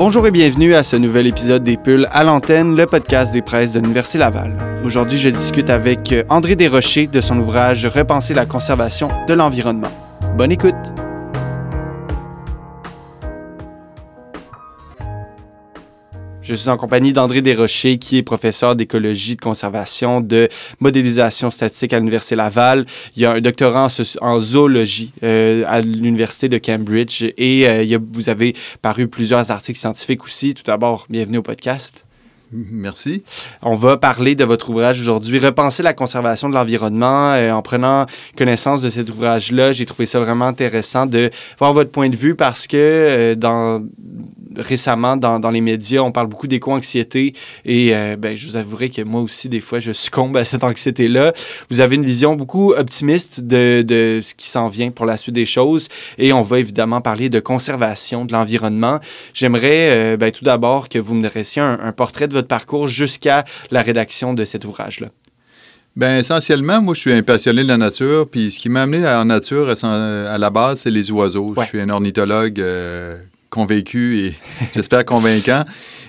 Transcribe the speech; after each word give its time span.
Bonjour 0.00 0.26
et 0.26 0.30
bienvenue 0.30 0.74
à 0.74 0.82
ce 0.82 0.96
nouvel 0.96 1.26
épisode 1.26 1.62
des 1.62 1.76
Pulls 1.76 2.08
à 2.10 2.24
l'antenne, 2.24 2.74
le 2.74 2.86
podcast 2.86 3.34
des 3.34 3.42
presses 3.42 3.74
de 3.74 3.80
l'Université 3.80 4.16
Laval. 4.16 4.56
Aujourd'hui, 4.82 5.18
je 5.18 5.28
discute 5.28 5.68
avec 5.68 6.14
André 6.30 6.56
Desrochers 6.56 7.06
de 7.06 7.20
son 7.20 7.38
ouvrage 7.38 7.84
Repenser 7.84 8.32
la 8.32 8.46
conservation 8.46 9.10
de 9.28 9.34
l'environnement. 9.34 9.92
Bonne 10.38 10.52
écoute! 10.52 10.99
Je 16.50 16.56
suis 16.56 16.68
en 16.68 16.76
compagnie 16.76 17.12
d'André 17.12 17.42
Desrochers, 17.42 17.98
qui 17.98 18.16
est 18.16 18.24
professeur 18.24 18.74
d'écologie, 18.74 19.36
de 19.36 19.40
conservation, 19.40 20.20
de 20.20 20.48
modélisation 20.80 21.48
statistique 21.48 21.92
à 21.92 22.00
l'Université 22.00 22.34
Laval. 22.34 22.86
Il 23.14 23.22
y 23.22 23.24
a 23.24 23.34
un 23.34 23.40
doctorat 23.40 23.86
en, 24.20 24.40
zoologie 24.40 25.12
euh, 25.22 25.62
à 25.68 25.80
l'Université 25.80 26.48
de 26.48 26.58
Cambridge 26.58 27.22
et 27.22 27.68
euh, 27.68 27.98
vous 28.12 28.28
avez 28.28 28.56
paru 28.82 29.06
plusieurs 29.06 29.52
articles 29.52 29.78
scientifiques 29.78 30.24
aussi. 30.24 30.54
Tout 30.54 30.64
d'abord, 30.66 31.06
bienvenue 31.08 31.38
au 31.38 31.42
podcast. 31.42 32.04
Merci. 32.52 33.22
On 33.62 33.76
va 33.76 33.96
parler 33.96 34.34
de 34.34 34.42
votre 34.42 34.70
ouvrage 34.70 35.00
aujourd'hui, 35.00 35.38
Repenser 35.38 35.84
la 35.84 35.92
conservation 35.92 36.48
de 36.48 36.54
l'environnement. 36.54 37.32
Euh, 37.32 37.52
en 37.52 37.62
prenant 37.62 38.06
connaissance 38.36 38.82
de 38.82 38.90
cet 38.90 39.08
ouvrage-là, 39.08 39.72
j'ai 39.72 39.86
trouvé 39.86 40.06
ça 40.06 40.18
vraiment 40.18 40.46
intéressant 40.46 41.06
de 41.06 41.30
voir 41.60 41.72
votre 41.72 41.92
point 41.92 42.08
de 42.08 42.16
vue 42.16 42.34
parce 42.34 42.66
que 42.66 43.34
dans 43.34 43.80
récemment, 44.56 45.16
dans, 45.16 45.38
dans, 45.38 45.50
les 45.50 45.60
médias, 45.60 46.00
on 46.00 46.12
parle 46.12 46.26
beaucoup 46.26 46.46
d'éco-anxiété 46.46 47.34
et 47.64 47.94
euh, 47.94 48.16
ben, 48.16 48.36
je 48.36 48.46
vous 48.46 48.56
avouerai 48.56 48.90
que 48.90 49.02
moi 49.02 49.20
aussi, 49.20 49.48
des 49.48 49.60
fois, 49.60 49.80
je 49.80 49.92
succombe 49.92 50.36
à 50.36 50.44
cette 50.44 50.64
anxiété-là. 50.64 51.32
Vous 51.70 51.80
avez 51.80 51.96
une 51.96 52.04
vision 52.04 52.36
beaucoup 52.36 52.72
optimiste 52.72 53.40
de, 53.40 53.82
de 53.82 54.20
ce 54.22 54.34
qui 54.34 54.48
s'en 54.48 54.68
vient 54.68 54.90
pour 54.90 55.06
la 55.06 55.16
suite 55.16 55.34
des 55.34 55.46
choses 55.46 55.88
et 56.18 56.32
on 56.32 56.42
va 56.42 56.58
évidemment 56.58 57.00
parler 57.00 57.28
de 57.28 57.40
conservation 57.40 58.24
de 58.24 58.32
l'environnement. 58.32 59.00
J'aimerais 59.34 59.90
euh, 59.90 60.16
ben, 60.16 60.30
tout 60.30 60.44
d'abord 60.44 60.88
que 60.88 60.98
vous 60.98 61.14
me 61.14 61.22
dressiez 61.22 61.62
un, 61.62 61.78
un 61.82 61.92
portrait 61.92 62.28
de 62.28 62.34
votre 62.34 62.48
parcours 62.48 62.86
jusqu'à 62.86 63.44
la 63.70 63.82
rédaction 63.82 64.34
de 64.34 64.44
cet 64.44 64.64
ouvrage-là. 64.64 65.08
Bien, 65.96 66.18
essentiellement, 66.18 66.80
moi, 66.80 66.94
je 66.94 67.00
suis 67.00 67.12
un 67.12 67.22
passionné 67.22 67.62
de 67.64 67.68
la 67.68 67.76
nature. 67.76 68.28
Puis 68.28 68.52
ce 68.52 68.58
qui 68.58 68.68
m'a 68.68 68.82
amené 68.82 69.06
en 69.06 69.24
nature, 69.24 69.74
à, 69.82 70.38
la 70.38 70.50
base, 70.50 70.82
c'est 70.82 70.90
les 70.90 71.10
oiseaux. 71.10 71.54
Je 71.58 71.64
suis 71.64 71.80
un 71.80 71.88
ornithologue 71.88 72.60
euh, 72.60 73.18
convaincu 73.50 74.18
et 74.18 74.34
j'espère 74.74 75.04
convaincant. 75.04 75.64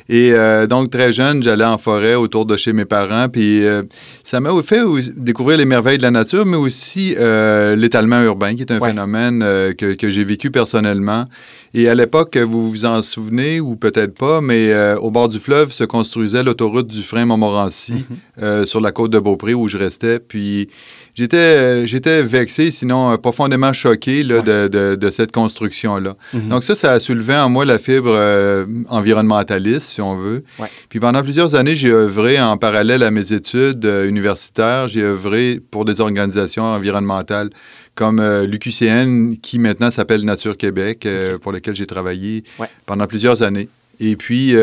Et 0.09 0.33
euh, 0.33 0.67
donc, 0.67 0.91
très 0.91 1.13
jeune, 1.13 1.41
j'allais 1.41 1.63
en 1.63 1.77
forêt 1.77 2.15
autour 2.15 2.45
de 2.45 2.57
chez 2.57 2.73
mes 2.73 2.83
parents. 2.83 3.29
Puis 3.29 3.65
euh, 3.65 3.83
ça 4.25 4.41
m'a 4.41 4.49
fait 4.61 4.81
découvrir 5.15 5.57
les 5.57 5.63
merveilles 5.63 5.97
de 5.97 6.03
la 6.03 6.11
nature, 6.11 6.45
mais 6.45 6.57
aussi 6.57 7.15
euh, 7.17 7.77
l'étalement 7.77 8.21
urbain, 8.21 8.53
qui 8.53 8.61
est 8.61 8.71
un 8.71 8.79
phénomène 8.81 9.39
que, 9.77 9.93
que 9.93 10.09
j'ai 10.09 10.25
vécu 10.25 10.51
personnellement. 10.51 11.27
Et 11.73 11.87
à 11.87 11.95
l'époque, 11.95 12.35
vous 12.35 12.69
vous 12.69 12.83
en 12.83 13.01
souvenez 13.01 13.61
ou 13.61 13.77
peut-être 13.77 14.13
pas, 14.13 14.41
mais 14.41 14.73
au 14.95 15.11
bord 15.11 15.29
du 15.29 15.39
fleuve 15.39 15.71
se 15.71 15.85
construisait 15.85 16.43
l'autoroute 16.43 16.87
du 16.87 17.01
frein 17.01 17.25
Montmorency 17.25 18.05
mm-hmm. 18.39 18.65
sur 18.65 18.81
la 18.81 18.91
côte 18.91 19.11
de 19.11 19.19
Beaupré 19.19 19.53
où 19.53 19.69
je 19.69 19.77
restais. 19.77 20.19
Puis 20.19 20.67
j'étais, 21.15 21.37
euh, 21.37 21.85
j'étais 21.85 22.21
vexé, 22.23 22.71
sinon 22.71 23.11
euh, 23.11 23.17
profondément 23.17 23.73
choqué 23.73 24.23
de, 24.23 24.67
de, 24.95 25.11
cette 25.11 25.31
construction-là. 25.31 26.15
Mhm. 26.33 26.49
Donc 26.49 26.63
ça, 26.63 26.75
ça 26.75 26.91
a 26.93 26.99
soulevé 26.99 27.35
en 27.35 27.49
moi 27.49 27.65
la 27.65 27.77
fibre 27.77 28.11
euh, 28.13 28.65
environnementaliste, 28.89 29.89
si 29.89 30.01
on 30.01 30.15
veut. 30.15 30.43
Puis 30.89 30.99
pendant 30.99 31.21
plusieurs 31.23 31.55
années, 31.55 31.75
j'ai 31.75 31.91
œuvré 31.91 32.39
en 32.41 32.57
parallèle 32.57 33.03
à 33.03 33.11
mes 33.11 33.33
études 33.33 33.85
universitaires, 34.07 34.87
j'ai 34.87 35.03
œuvré 35.03 35.59
pour 35.71 35.85
des 35.85 35.99
organisations 35.99 36.63
environnementales 36.63 37.49
comme 37.93 38.21
l'UQCN, 38.21 39.35
qui 39.41 39.59
maintenant 39.59 39.91
s'appelle 39.91 40.23
Nature 40.23 40.55
Québec, 40.55 41.05
pour 41.41 41.51
lequel 41.51 41.75
j'ai 41.75 41.85
travaillé 41.85 42.43
pendant 42.85 43.07
plusieurs 43.07 43.43
années. 43.43 43.67
Et 43.99 44.15
puis... 44.15 44.55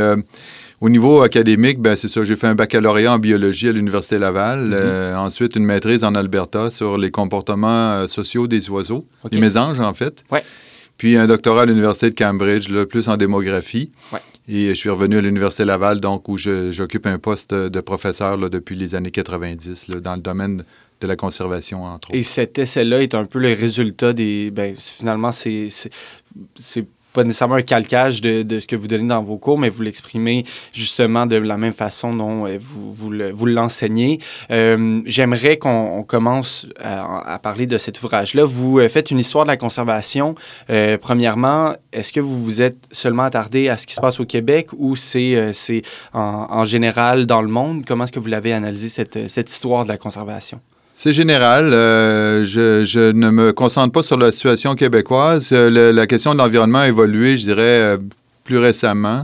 Au 0.80 0.88
niveau 0.88 1.22
académique, 1.22 1.80
ben, 1.80 1.96
c'est 1.96 2.06
ça. 2.06 2.24
J'ai 2.24 2.36
fait 2.36 2.46
un 2.46 2.54
baccalauréat 2.54 3.14
en 3.14 3.18
biologie 3.18 3.68
à 3.68 3.72
l'Université 3.72 4.18
Laval. 4.18 4.60
Mhm. 4.60 4.72
Euh, 4.74 5.16
ensuite, 5.16 5.56
une 5.56 5.64
maîtrise 5.64 6.04
en 6.04 6.14
Alberta 6.14 6.70
sur 6.70 6.98
les 6.98 7.10
comportements 7.10 7.92
euh, 7.92 8.06
sociaux 8.06 8.46
des 8.46 8.70
oiseaux, 8.70 9.04
les 9.32 9.40
mésanges, 9.40 9.80
en 9.80 9.92
fait. 9.92 10.22
Ouais. 10.30 10.44
Puis 10.96 11.16
un 11.16 11.26
doctorat 11.26 11.62
à 11.62 11.66
l'Université 11.66 12.10
de 12.10 12.14
Cambridge, 12.14 12.68
là, 12.68 12.86
plus 12.86 13.08
en 13.08 13.16
démographie. 13.16 13.90
Ouais. 14.12 14.20
Et 14.48 14.68
je 14.70 14.74
suis 14.74 14.90
revenu 14.90 15.18
à 15.18 15.20
l'Université 15.20 15.64
Laval, 15.64 16.00
donc, 16.00 16.28
où 16.28 16.38
j'occupe 16.38 17.06
un 17.06 17.18
poste 17.18 17.52
de 17.52 17.80
professeur 17.80 18.36
là, 18.36 18.48
depuis 18.48 18.76
les 18.76 18.94
années 18.94 19.10
90 19.10 19.90
dans 20.02 20.14
le 20.14 20.20
domaine 20.20 20.64
de 21.00 21.06
la 21.06 21.16
conservation, 21.16 21.84
entre 21.84 22.08
autres. 22.08 22.18
Et 22.18 22.22
cet 22.22 22.58
essai-là 22.58 23.02
est 23.02 23.14
un 23.14 23.24
peu 23.24 23.38
le 23.38 23.52
résultat 23.52 24.12
des... 24.12 24.50
Ben, 24.50 24.74
finalement, 24.76 25.32
c'est 25.32 25.68
pas 27.12 27.24
nécessairement 27.24 27.56
un 27.56 27.62
calcage 27.62 28.20
de, 28.20 28.42
de, 28.42 28.60
ce 28.60 28.66
que 28.66 28.76
vous 28.76 28.86
donnez 28.86 29.08
dans 29.08 29.22
vos 29.22 29.38
cours, 29.38 29.58
mais 29.58 29.68
vous 29.68 29.82
l'exprimez 29.82 30.44
justement 30.72 31.26
de 31.26 31.36
la 31.36 31.56
même 31.56 31.72
façon 31.72 32.14
dont 32.14 32.46
euh, 32.46 32.58
vous, 32.60 32.92
vous, 32.92 33.46
l'enseignez. 33.46 34.18
Euh, 34.50 35.00
J'aimerais 35.06 35.56
qu'on 35.56 36.04
commence 36.06 36.66
à, 36.78 37.32
à, 37.34 37.38
parler 37.38 37.66
de 37.66 37.78
cet 37.78 38.02
ouvrage-là. 38.02 38.44
Vous 38.44 38.78
euh, 38.78 38.88
faites 38.88 39.10
une 39.10 39.18
histoire 39.18 39.44
de 39.44 39.48
la 39.48 39.56
conservation. 39.56 40.34
Euh, 40.70 40.98
premièrement, 40.98 41.74
est-ce 41.92 42.12
que 42.12 42.20
vous 42.20 42.42
vous 42.42 42.62
êtes 42.62 42.78
seulement 42.92 43.24
attardé 43.24 43.68
à 43.68 43.76
ce 43.76 43.86
qui 43.86 43.94
se 43.94 44.00
passe 44.00 44.20
au 44.20 44.26
Québec 44.26 44.68
ou 44.76 44.96
c'est 44.96 45.36
euh, 45.36 45.52
en, 46.12 46.46
en, 46.50 46.64
général 46.64 47.26
dans 47.26 47.42
le 47.42 47.48
monde? 47.48 47.84
Comment 47.86 48.04
est-ce 48.04 48.12
que 48.12 48.20
vous 48.20 48.28
l'avez 48.28 48.52
analysé, 48.52 48.88
cette, 48.88 49.28
cette 49.28 49.50
histoire 49.50 49.84
de 49.84 49.88
la 49.88 49.98
conservation? 49.98 50.60
C'est 50.98 51.12
général. 51.12 51.72
Euh, 51.72 52.44
je, 52.44 53.12
ne 53.12 53.30
me 53.30 53.52
concentre 53.52 53.92
pas 53.92 54.02
sur 54.02 54.18
la 54.18 54.32
situation 54.32 54.74
québécoise. 54.74 55.50
Euh, 55.52 55.92
la 55.92 56.06
question 56.08 56.32
de 56.32 56.38
l'environnement 56.38 56.80
a 56.80 56.88
évolué, 56.88 57.36
je 57.36 57.44
dirais, 57.44 57.62
euh, 57.62 57.98
plus 58.42 58.58
récemment. 58.58 59.22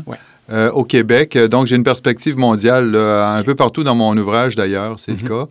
au 0.74 0.84
Québec. 0.84 1.36
Donc, 1.36 1.66
j'ai 1.66 1.74
une 1.74 1.82
perspective 1.82 2.38
mondiale 2.38 2.94
un 2.94 3.42
peu 3.42 3.56
partout 3.56 3.82
dans 3.82 3.94
mon 3.96 4.16
ouvrage, 4.16 4.54
d'ailleurs, 4.54 5.00
c'est 5.00 5.12
le 5.12 5.22
mhm. 5.22 5.28
cas. 5.28 5.48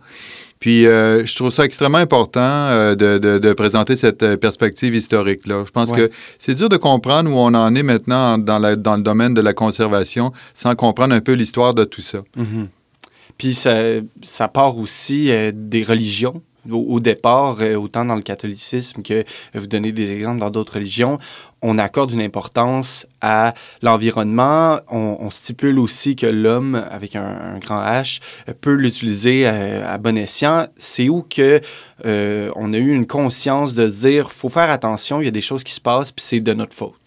Puis, 0.60 0.84
je 0.84 1.34
trouve 1.34 1.50
ça 1.50 1.64
extrêmement 1.64 1.98
important 1.98 2.94
de, 2.94 3.52
présenter 3.52 3.96
cette 3.96 4.36
perspective 4.36 4.94
historique-là. 4.94 5.64
Je 5.66 5.72
pense 5.72 5.90
que 5.90 6.10
c'est 6.38 6.54
dur 6.54 6.70
de 6.70 6.78
comprendre 6.78 7.28
où 7.28 7.34
on 7.34 7.52
en 7.52 7.74
est 7.74 7.82
maintenant 7.82 8.38
dans, 8.38 8.60
dans, 8.76 8.96
le 8.96 9.02
domaine 9.02 9.34
de 9.34 9.42
la 9.42 9.52
conservation 9.52 10.32
sans 10.54 10.74
comprendre 10.76 11.12
un 11.14 11.20
peu 11.20 11.32
l'histoire 11.32 11.74
de 11.74 11.84
tout 11.84 12.00
ça. 12.00 12.20
Mhm. 12.36 12.68
Puis 13.38 13.54
ça, 13.54 13.74
ça 14.22 14.48
part 14.48 14.78
aussi 14.78 15.30
euh, 15.30 15.52
des 15.54 15.82
religions. 15.82 16.42
Au, 16.70 16.98
départ, 16.98 17.58
euh, 17.60 17.74
autant 17.74 18.06
dans 18.06 18.14
le 18.14 18.22
catholicisme 18.22 19.02
que 19.02 19.22
vous 19.52 19.66
donnez 19.66 19.92
des 19.92 20.12
exemples 20.12 20.40
dans 20.40 20.48
d'autres 20.48 20.76
religions, 20.76 21.18
on 21.60 21.76
accorde 21.76 22.12
une 22.12 22.22
importance 22.22 23.06
à 23.20 23.52
l'environnement. 23.82 24.80
On, 24.88 25.28
stipule 25.28 25.78
aussi 25.78 26.16
que 26.16 26.24
l'homme, 26.24 26.82
avec 26.90 27.16
un, 27.16 27.58
grand 27.58 27.82
H, 27.82 28.20
peut 28.62 28.72
l'utiliser 28.72 29.46
à, 29.46 29.98
bon 29.98 30.16
escient. 30.16 30.66
C'est 30.78 31.10
où 31.10 31.22
que 31.22 31.60
euh, 32.06 32.50
on 32.56 32.72
a 32.72 32.78
eu 32.78 32.94
une 32.94 33.06
conscience 33.06 33.74
de 33.74 33.86
dire, 33.86 34.32
faut 34.32 34.48
faire 34.48 34.70
attention, 34.70 35.20
il 35.20 35.26
y 35.26 35.28
a 35.28 35.32
des 35.32 35.42
choses 35.42 35.64
qui 35.64 35.74
se 35.74 35.82
passent, 35.82 36.12
puis 36.12 36.24
c'est 36.24 36.40
de 36.40 36.54
notre 36.54 36.74
faute. 36.74 37.03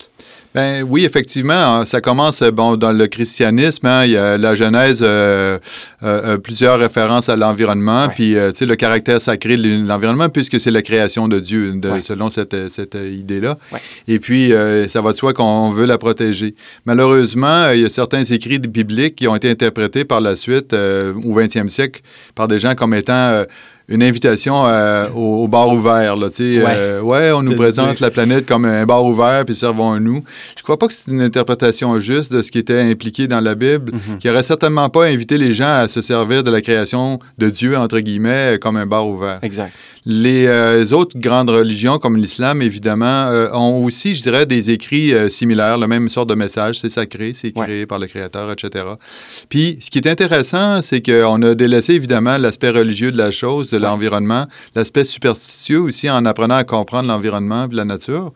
Ben 0.58 0.82
oui, 0.82 1.06
effectivement, 1.06 1.54
hein, 1.54 1.86
ça 1.86 2.02
commence 2.02 2.42
bon 2.42 2.78
dans 2.78 2.92
le 2.92 3.06
christianisme. 3.06 3.86
Hein, 3.86 4.06
il 4.06 4.12
y 4.14 4.18
a 4.18 4.40
la 4.40 4.56
Genèse, 4.56 5.02
euh, 5.04 5.60
euh, 6.02 6.22
euh, 6.26 6.38
plusieurs 6.40 6.80
références 6.80 7.30
à 7.30 7.36
l'environnement, 7.36 8.10
puis 8.10 8.34
tu 8.34 8.56
sais 8.56 8.66
le 8.66 8.76
caractère 8.76 9.22
sacré 9.22 9.56
de 9.56 9.88
l'environnement, 9.88 10.30
puisque 10.30 10.60
c'est 10.60 10.72
la 10.72 10.82
création 10.82 11.28
de 11.28 11.40
Dieu, 11.40 11.80
selon 12.02 12.32
cette, 12.32 12.70
cette 12.70 12.96
idée-là. 12.96 13.60
Et 14.08 14.18
puis 14.18 14.52
ça 14.90 15.00
va 15.02 15.12
de 15.12 15.18
soi 15.18 15.32
qu'on 15.34 15.70
veut 15.70 15.86
la 15.86 16.00
protéger. 16.00 16.56
Malheureusement, 16.86 17.70
il 17.70 17.82
y 17.82 17.86
a 17.86 17.90
certains 17.90 18.24
écrits 18.24 18.58
bibliques 18.58 19.18
qui 19.18 19.28
ont 19.28 19.36
été 19.36 19.52
interprétés 19.52 20.06
par 20.06 20.22
la 20.22 20.36
suite 20.36 20.74
au 20.74 21.40
20e 21.40 21.70
siècle 21.70 22.02
par 22.34 22.48
des 22.48 22.58
gens 22.58 22.74
comme 22.74 22.96
étant 22.96 23.44
une 23.90 24.04
invitation 24.04 24.68
euh, 24.68 25.08
au, 25.16 25.48
bar 25.48 25.70
ouvert. 25.70 26.18
Là, 26.18 26.28
ouais. 26.28 26.64
Euh, 26.66 27.02
ouais, 27.02 27.32
on 27.32 27.42
nous 27.42 27.56
présente 27.56 28.00
la 28.02 28.12
planète 28.12 28.46
comme 28.46 28.66
un 28.66 28.86
bar 28.86 29.06
ouvert, 29.06 29.46
puis 29.46 29.56
servons-nous. 29.56 30.24
Je 30.58 30.64
crois 30.64 30.78
pas 30.78 30.88
que 30.88 30.94
c'est 30.94 31.10
une 31.10 31.22
interprétation 31.22 31.98
juste 32.00 32.32
de 32.34 32.42
ce 32.42 32.52
qui 32.52 32.60
était 32.60 32.82
impliqué 32.82 33.28
dans 33.28 33.40
la 33.40 33.56
Bible, 33.56 33.94
mhm. 33.94 34.18
qui 34.18 34.30
aurait 34.30 34.44
certainement 34.44 34.90
pas 34.90 35.06
invité 35.06 35.38
les 35.38 35.54
gens 35.54 35.74
à 35.74 35.88
se 35.88 36.02
servir 36.02 36.44
de 36.44 36.52
la 36.52 36.62
création 36.62 37.20
de 37.38 37.50
Dieu, 37.50 37.78
entre 37.78 38.00
guillemets, 38.00 38.60
comme 38.60 38.76
un 38.76 38.86
bar 38.86 39.08
ouvert. 39.08 39.40
Exact. 39.42 39.72
Les 40.10 40.48
euh, 40.48 40.86
autres 40.94 41.20
grandes 41.20 41.50
religions, 41.50 42.00
comme 42.00 42.16
l'islam, 42.16 42.62
évidemment, 42.62 43.28
euh, 43.28 43.50
ont 43.52 43.84
aussi, 43.84 44.16
je 44.16 44.22
dirais, 44.22 44.46
des 44.46 44.70
écrits 44.70 45.14
euh, 45.14 45.28
similaires, 45.28 45.78
la 45.78 45.88
même 45.88 46.08
sorte 46.08 46.30
de 46.30 46.34
message. 46.34 46.80
C'est 46.80 46.90
sacré, 46.90 47.34
c'est 47.34 47.52
créé 47.52 47.86
par 47.86 48.00
le 48.00 48.08
Créateur, 48.08 48.50
etc. 48.50 48.86
Puis, 49.50 49.78
ce 49.82 49.90
qui 49.90 49.98
est 49.98 50.08
intéressant, 50.08 50.82
c'est 50.82 51.06
qu'on 51.06 51.42
a 51.42 51.56
délaissé, 51.56 51.96
évidemment, 51.96 52.38
l'aspect 52.38 52.70
religieux 52.70 53.12
de 53.12 53.18
la 53.18 53.32
chose, 53.32 53.70
de 53.78 53.84
l'environnement, 53.84 54.46
l'aspect 54.76 55.06
superstitieux 55.06 55.80
aussi, 55.80 56.10
en 56.10 56.26
apprenant 56.26 56.56
à 56.56 56.64
comprendre 56.64 57.08
l'environnement 57.08 57.68
et 57.72 57.76
la 57.76 57.86
nature. 57.86 58.34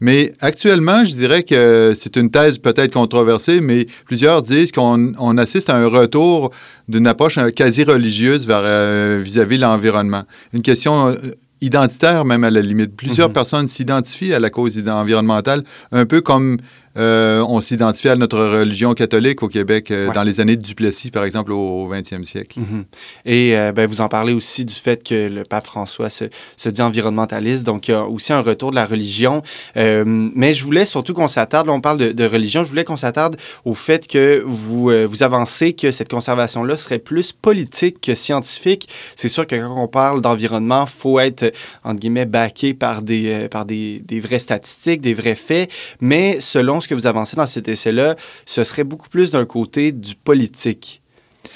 Mais 0.00 0.32
actuellement, 0.40 1.04
je 1.04 1.12
dirais 1.12 1.42
que 1.42 1.92
c'est 1.96 2.16
une 2.16 2.30
thèse 2.30 2.58
peut-être 2.58 2.92
controversée, 2.92 3.60
mais 3.60 3.86
plusieurs 4.06 4.42
disent 4.42 4.70
qu'on 4.70 5.38
assiste 5.38 5.70
à 5.70 5.76
un 5.76 5.88
retour 5.88 6.52
d'une 6.88 7.06
approche 7.08 7.38
quasi 7.56 7.82
religieuse 7.82 8.46
euh, 8.48 9.20
vis-à-vis 9.22 9.56
de 9.56 9.62
l'environnement. 9.62 10.22
Une 10.52 10.62
question 10.62 11.08
euh, 11.08 11.14
identitaire 11.60 12.24
même 12.24 12.44
à 12.44 12.50
la 12.50 12.60
limite. 12.60 12.96
Plusieurs 12.96 13.28
mhm. 13.28 13.34
personnes 13.34 13.68
s'identifient 13.68 14.32
à 14.32 14.38
la 14.38 14.50
cause 14.50 14.78
environnementale, 14.88 15.64
un 15.90 16.06
peu 16.06 16.20
comme 16.20 16.58
euh, 16.98 17.44
on 17.48 17.60
s'identifie 17.60 18.08
à 18.08 18.16
notre 18.16 18.38
religion 18.38 18.94
catholique 18.94 19.42
au 19.42 19.48
Québec 19.48 19.90
euh, 19.90 20.12
dans 20.12 20.22
les 20.22 20.40
années 20.40 20.56
de 20.56 20.62
Duplessis, 20.62 21.10
par 21.10 21.24
exemple, 21.24 21.52
au, 21.52 21.88
20e 21.88 22.24
siècle. 22.24 22.58
Mhm. 22.60 22.84
Et 23.24 23.54
ben, 23.74 23.86
vous 23.86 24.00
en 24.00 24.08
parlez 24.08 24.32
aussi 24.32 24.64
du 24.64 24.74
fait 24.74 25.02
que 25.02 25.28
le 25.28 25.44
pape 25.44 25.66
François 25.66 26.10
se, 26.10 26.24
se, 26.56 26.68
dit 26.68 26.82
environnementaliste, 26.82 27.64
donc 27.64 27.88
il 27.88 27.92
y 27.92 27.94
a 27.94 28.04
aussi 28.04 28.32
un 28.32 28.40
retour 28.40 28.70
de 28.70 28.76
la 28.76 28.84
religion. 28.84 29.42
mais 29.76 30.52
je 30.52 30.64
voulais 30.64 30.84
surtout 30.84 31.14
qu'on 31.14 31.28
s'attarde, 31.28 31.68
on 31.68 31.80
parle 31.80 31.98
de, 31.98 32.12
de, 32.12 32.24
religion, 32.24 32.64
je 32.64 32.68
voulais 32.68 32.84
qu'on 32.84 32.96
s'attarde 32.96 33.36
au 33.64 33.74
fait 33.74 34.06
que 34.06 34.42
vous, 34.44 34.90
vous 35.08 35.22
avancez 35.22 35.72
que 35.72 35.90
cette 35.90 36.10
conservation-là 36.10 36.76
serait 36.76 36.98
plus 36.98 37.32
politique 37.32 38.00
que 38.00 38.14
scientifique. 38.14 38.88
C'est 39.16 39.28
sûr 39.28 39.46
que 39.46 39.56
quand 39.56 39.82
on 39.82 39.88
parle 39.88 40.20
d'environnement, 40.20 40.84
il 40.86 41.00
faut 41.00 41.18
être, 41.20 41.52
entre 41.84 42.00
guillemets, 42.00 42.26
backé 42.26 42.74
par 42.74 43.02
des, 43.02 43.48
par 43.48 43.64
des, 43.64 44.00
des 44.04 44.20
vraies 44.20 44.38
statistiques, 44.38 45.00
des 45.00 45.14
vrais 45.14 45.36
faits, 45.36 45.70
mais 46.00 46.40
selon 46.40 46.80
ce 46.80 46.87
que 46.88 46.94
vous 46.94 47.06
avancez 47.06 47.36
dans 47.36 47.46
cet 47.46 47.68
essai-là, 47.68 48.16
ce 48.46 48.64
serait 48.64 48.84
beaucoup 48.84 49.08
plus 49.08 49.30
d'un 49.30 49.44
côté 49.44 49.92
du 49.92 50.14
politique 50.14 51.02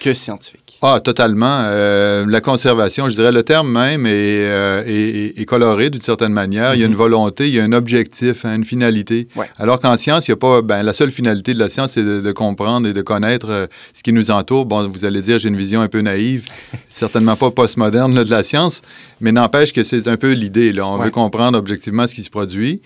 que 0.01 0.15
scientifique. 0.15 0.79
Ah, 0.83 1.01
totalement. 1.01 1.61
Euh, 1.67 2.25
la 2.27 2.41
conservation, 2.41 3.09
je 3.09 3.15
dirais, 3.15 3.31
le 3.31 3.43
terme 3.43 3.71
même 3.71 4.05
est, 4.07 4.11
euh, 4.11 5.45
coloré 5.47 5.91
d'une 5.91 6.01
certaine 6.01 6.33
manière. 6.33 6.75
Il 6.75 6.81
y 6.81 6.83
a 6.83 6.87
une 6.87 6.93
mhm. 6.93 6.99
volonté, 6.99 7.49
il 7.49 7.55
y 7.55 7.61
a 7.61 7.65
un 7.65 7.73
objectif, 7.73 8.45
hein, 8.45 8.57
une 8.57 8.65
finalité. 8.65 9.29
Alors 9.59 9.79
qu'en 9.81 9.97
science, 9.97 10.27
il 10.27 10.33
n'y 10.33 10.35
a 10.35 10.37
pas. 10.37 10.63
Ben, 10.63 10.83
la 10.83 10.93
seule 10.93 11.11
finalité 11.11 11.55
de 11.55 11.59
la 11.59 11.69
science, 11.69 11.93
c'est 11.93 12.03
de, 12.03 12.33
comprendre 12.33 12.89
et 12.89 12.93
de 12.93 13.03
connaître 13.03 13.49
euh, 13.51 13.67
ce 13.95 14.03
qui 14.03 14.13
nous 14.13 14.31
entoure. 14.31 14.67
Bon, 14.67 14.89
vous 14.89 15.05
allez 15.05 15.21
dire, 15.21 15.39
j'ai 15.39 15.49
une 15.49 15.57
vision 15.57 15.81
un 15.81 15.89
peu 15.89 16.01
naïve, 16.01 16.47
certainement 16.91 17.37
pas 17.37 17.51
postmoderne 17.51 18.25
de 18.25 18.31
la 18.31 18.43
science, 18.43 18.83
mais 19.21 19.31
n'empêche 19.31 19.73
que 19.73 19.85
c'est 19.85 20.09
un 20.09 20.17
peu 20.17 20.33
l'idée. 20.33 20.75
On 20.81 20.99
veut 20.99 21.11
comprendre 21.11 21.57
objectivement 21.57 22.07
ce 22.09 22.15
qui 22.15 22.23
se 22.23 22.31
produit. 22.31 22.81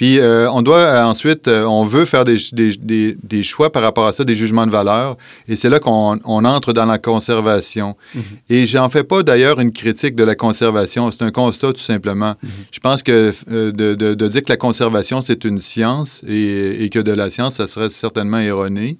Puis 0.00 0.18
euh, 0.18 0.50
on 0.50 0.62
doit 0.62 0.78
euh, 0.78 1.04
ensuite, 1.04 1.46
euh, 1.46 1.64
on 1.64 1.84
veut 1.84 2.06
faire 2.06 2.24
des, 2.24 2.38
des, 2.52 3.18
des, 3.22 3.42
choix 3.42 3.70
par 3.70 3.82
rapport 3.82 4.06
à 4.06 4.14
ça, 4.14 4.24
des 4.24 4.34
jugements 4.34 4.66
de 4.66 4.70
valeur. 4.70 5.18
Et 5.46 5.56
c'est 5.56 5.68
là 5.68 5.78
qu'on 5.78 6.18
on 6.24 6.44
entre 6.46 6.72
dans 6.72 6.86
la 6.86 6.96
conservation. 6.96 7.98
Mhm. 8.14 8.22
Et 8.48 8.64
j'en 8.64 8.88
fais 8.88 9.04
pas 9.04 9.22
d'ailleurs 9.22 9.60
une 9.60 9.72
critique 9.72 10.16
de 10.16 10.24
la 10.24 10.34
conservation. 10.34 11.10
C'est 11.10 11.20
un 11.20 11.30
constat 11.30 11.74
tout 11.74 11.82
simplement. 11.82 12.34
Mhm. 12.42 12.50
Je 12.72 12.80
pense 12.80 13.02
que 13.02 13.34
de, 13.46 13.70
de, 13.70 14.14
de, 14.14 14.28
dire 14.28 14.42
que 14.42 14.48
la 14.48 14.56
conservation, 14.56 15.20
c'est 15.20 15.44
une 15.44 15.58
science 15.58 16.22
et, 16.26 16.82
et, 16.82 16.88
que 16.88 17.00
de 17.00 17.12
la 17.12 17.28
science, 17.28 17.56
ça 17.56 17.66
serait 17.66 17.90
certainement 17.90 18.38
erroné. 18.38 18.96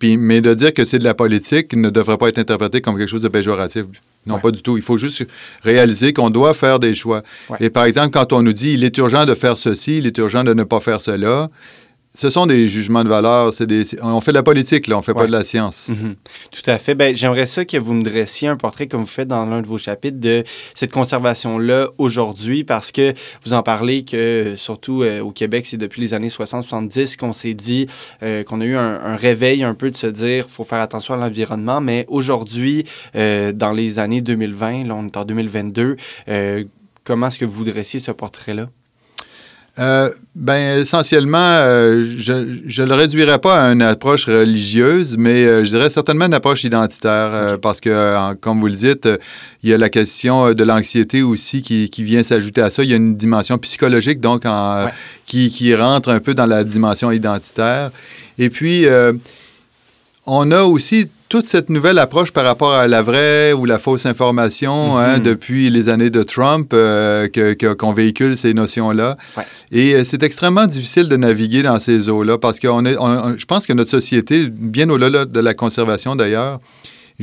Puis, 0.00 0.16
mais 0.16 0.40
de 0.40 0.52
dire 0.54 0.74
que 0.74 0.84
c'est 0.84 0.98
de 0.98 1.04
la 1.04 1.14
politique 1.14 1.72
ne 1.76 1.88
devrait 1.88 2.18
pas 2.18 2.30
être 2.30 2.38
interprété 2.38 2.80
comme 2.80 2.98
quelque 2.98 3.10
chose 3.10 3.22
de 3.22 3.28
péjoratif. 3.28 3.84
Non, 4.26 4.38
pas 4.38 4.50
du 4.50 4.62
tout. 4.62 4.76
Il 4.76 4.82
faut 4.82 4.98
juste 4.98 5.26
réaliser 5.62 6.12
qu'on 6.12 6.30
doit 6.30 6.52
faire 6.52 6.78
des 6.78 6.94
choix. 6.94 7.22
Et 7.58 7.70
par 7.70 7.84
exemple, 7.84 8.10
quand 8.10 8.32
on 8.32 8.42
nous 8.42 8.52
dit 8.52 8.72
il 8.74 8.84
est 8.84 8.96
urgent 8.98 9.24
de 9.24 9.34
faire 9.34 9.56
ceci, 9.56 9.98
il 9.98 10.06
est 10.06 10.18
urgent 10.18 10.44
de 10.44 10.52
ne 10.52 10.62
pas 10.62 10.80
faire 10.80 11.00
cela, 11.00 11.48
ce 12.12 12.28
sont 12.28 12.46
des 12.46 12.66
jugements 12.66 13.04
de 13.04 13.08
valeur. 13.08 13.52
Des, 13.60 13.84
on 14.02 14.20
fait 14.20 14.32
de 14.32 14.36
la 14.36 14.42
politique, 14.42 14.88
là, 14.88 14.96
on 14.96 14.98
ne 14.98 15.04
fait 15.04 15.14
pas 15.14 15.26
de 15.26 15.32
la 15.32 15.44
science. 15.44 15.88
Mhm. 15.88 16.16
Tout 16.50 16.68
à 16.68 16.78
fait. 16.78 16.94
Ben, 16.96 17.14
J'aimerais 17.14 17.46
ça 17.46 17.64
que 17.64 17.76
vous 17.76 17.92
me 17.92 18.02
dressiez 18.02 18.48
un 18.48 18.56
portrait, 18.56 18.88
comme 18.88 19.02
vous 19.02 19.06
faites 19.06 19.28
dans 19.28 19.46
l'un 19.46 19.62
de 19.62 19.66
vos 19.66 19.78
chapitres, 19.78 20.18
de 20.18 20.42
cette 20.74 20.90
conservation-là 20.90 21.88
aujourd'hui, 21.98 22.64
parce 22.64 22.90
que 22.90 23.14
vous 23.44 23.52
en 23.52 23.62
parlez 23.62 24.04
que, 24.04 24.54
surtout 24.56 25.02
euh, 25.02 25.20
au 25.20 25.30
Québec, 25.30 25.66
c'est 25.66 25.76
depuis 25.76 26.00
les 26.00 26.12
années 26.12 26.28
60-70 26.28 27.16
qu'on 27.16 27.32
s'est 27.32 27.54
dit, 27.54 27.86
euh, 28.22 28.42
qu'on 28.42 28.60
a 28.60 28.64
eu 28.64 28.76
un, 28.76 29.16
réveil 29.16 29.62
un 29.62 29.74
peu 29.74 29.90
de 29.90 29.96
se 29.96 30.06
dire, 30.06 30.46
faut 30.48 30.64
faire 30.64 30.80
attention 30.80 31.14
à 31.14 31.16
l'environnement. 31.16 31.80
Mais 31.80 32.06
aujourd'hui, 32.08 32.86
euh, 33.14 33.52
dans 33.52 33.72
les 33.72 33.98
années 33.98 34.20
2020, 34.20 34.84
là, 34.84 34.94
on 34.94 35.06
est 35.06 35.16
en 35.16 35.24
2022, 35.24 35.96
comment 37.04 37.28
est-ce 37.28 37.38
que 37.38 37.44
vous 37.44 37.64
dressiez 37.64 38.00
ce 38.00 38.10
portrait-là? 38.10 38.68
Euh, 39.80 40.10
ben, 40.34 40.80
essentiellement, 40.80 41.38
euh, 41.38 42.04
je 42.18 42.82
ne 42.82 42.86
le 42.86 42.94
réduirais 42.94 43.38
pas 43.38 43.62
à 43.62 43.72
une 43.72 43.80
approche 43.80 44.26
religieuse, 44.26 45.16
mais 45.16 45.46
euh, 45.46 45.64
je 45.64 45.70
dirais 45.70 45.88
certainement 45.88 46.26
une 46.26 46.34
approche 46.34 46.64
identitaire, 46.64 47.58
parce 47.62 47.80
que, 47.80 48.34
comme 48.34 48.60
vous 48.60 48.66
le 48.66 48.74
dites, 48.74 49.08
il 49.62 49.70
y 49.70 49.74
a 49.74 49.78
la 49.78 49.88
question 49.88 50.52
de 50.52 50.64
l'anxiété 50.64 51.22
aussi 51.22 51.62
qui, 51.62 51.88
qui 51.88 52.04
vient 52.04 52.22
s'ajouter 52.22 52.60
à 52.60 52.68
ça. 52.68 52.84
Il 52.84 52.90
y 52.90 52.92
a 52.92 52.96
une 52.96 53.16
dimension 53.16 53.56
psychologique, 53.56 54.20
donc, 54.20 54.44
en, 54.44 54.88
qui, 55.24 55.50
qui, 55.50 55.74
rentre 55.74 56.10
un 56.10 56.20
peu 56.20 56.34
dans 56.34 56.46
la 56.46 56.62
dimension 56.62 57.10
identitaire. 57.10 57.90
Et 58.36 58.50
puis, 58.50 58.86
on 60.26 60.50
a 60.50 60.62
aussi 60.62 61.08
toute 61.30 61.44
cette 61.44 61.70
nouvelle 61.70 62.00
approche 62.00 62.32
par 62.32 62.44
rapport 62.44 62.74
à 62.74 62.88
la 62.88 63.02
vraie 63.02 63.52
ou 63.52 63.64
la 63.64 63.78
fausse 63.78 64.04
information 64.04 64.98
hein, 64.98 65.18
mhm. 65.18 65.22
depuis 65.22 65.70
les 65.70 65.88
années 65.88 66.10
de 66.10 66.24
Trump 66.24 66.72
euh, 66.74 67.28
qu'on 67.78 67.92
véhicule 67.92 68.36
ces 68.36 68.52
notions-là. 68.52 69.16
Et 69.70 69.94
euh, 69.94 70.02
c'est 70.04 70.24
extrêmement 70.24 70.66
difficile 70.66 71.08
de 71.08 71.16
naviguer 71.16 71.62
dans 71.62 71.78
ces 71.78 72.08
eaux-là 72.08 72.36
parce 72.36 72.58
que 72.58 72.66
est, 72.84 73.38
je 73.38 73.44
pense 73.46 73.64
que 73.64 73.72
notre 73.72 73.90
société, 73.90 74.48
bien 74.50 74.90
au-delà 74.90 75.24
de 75.24 75.40
la 75.40 75.54
conservation 75.54 76.16
d'ailleurs, 76.16 76.58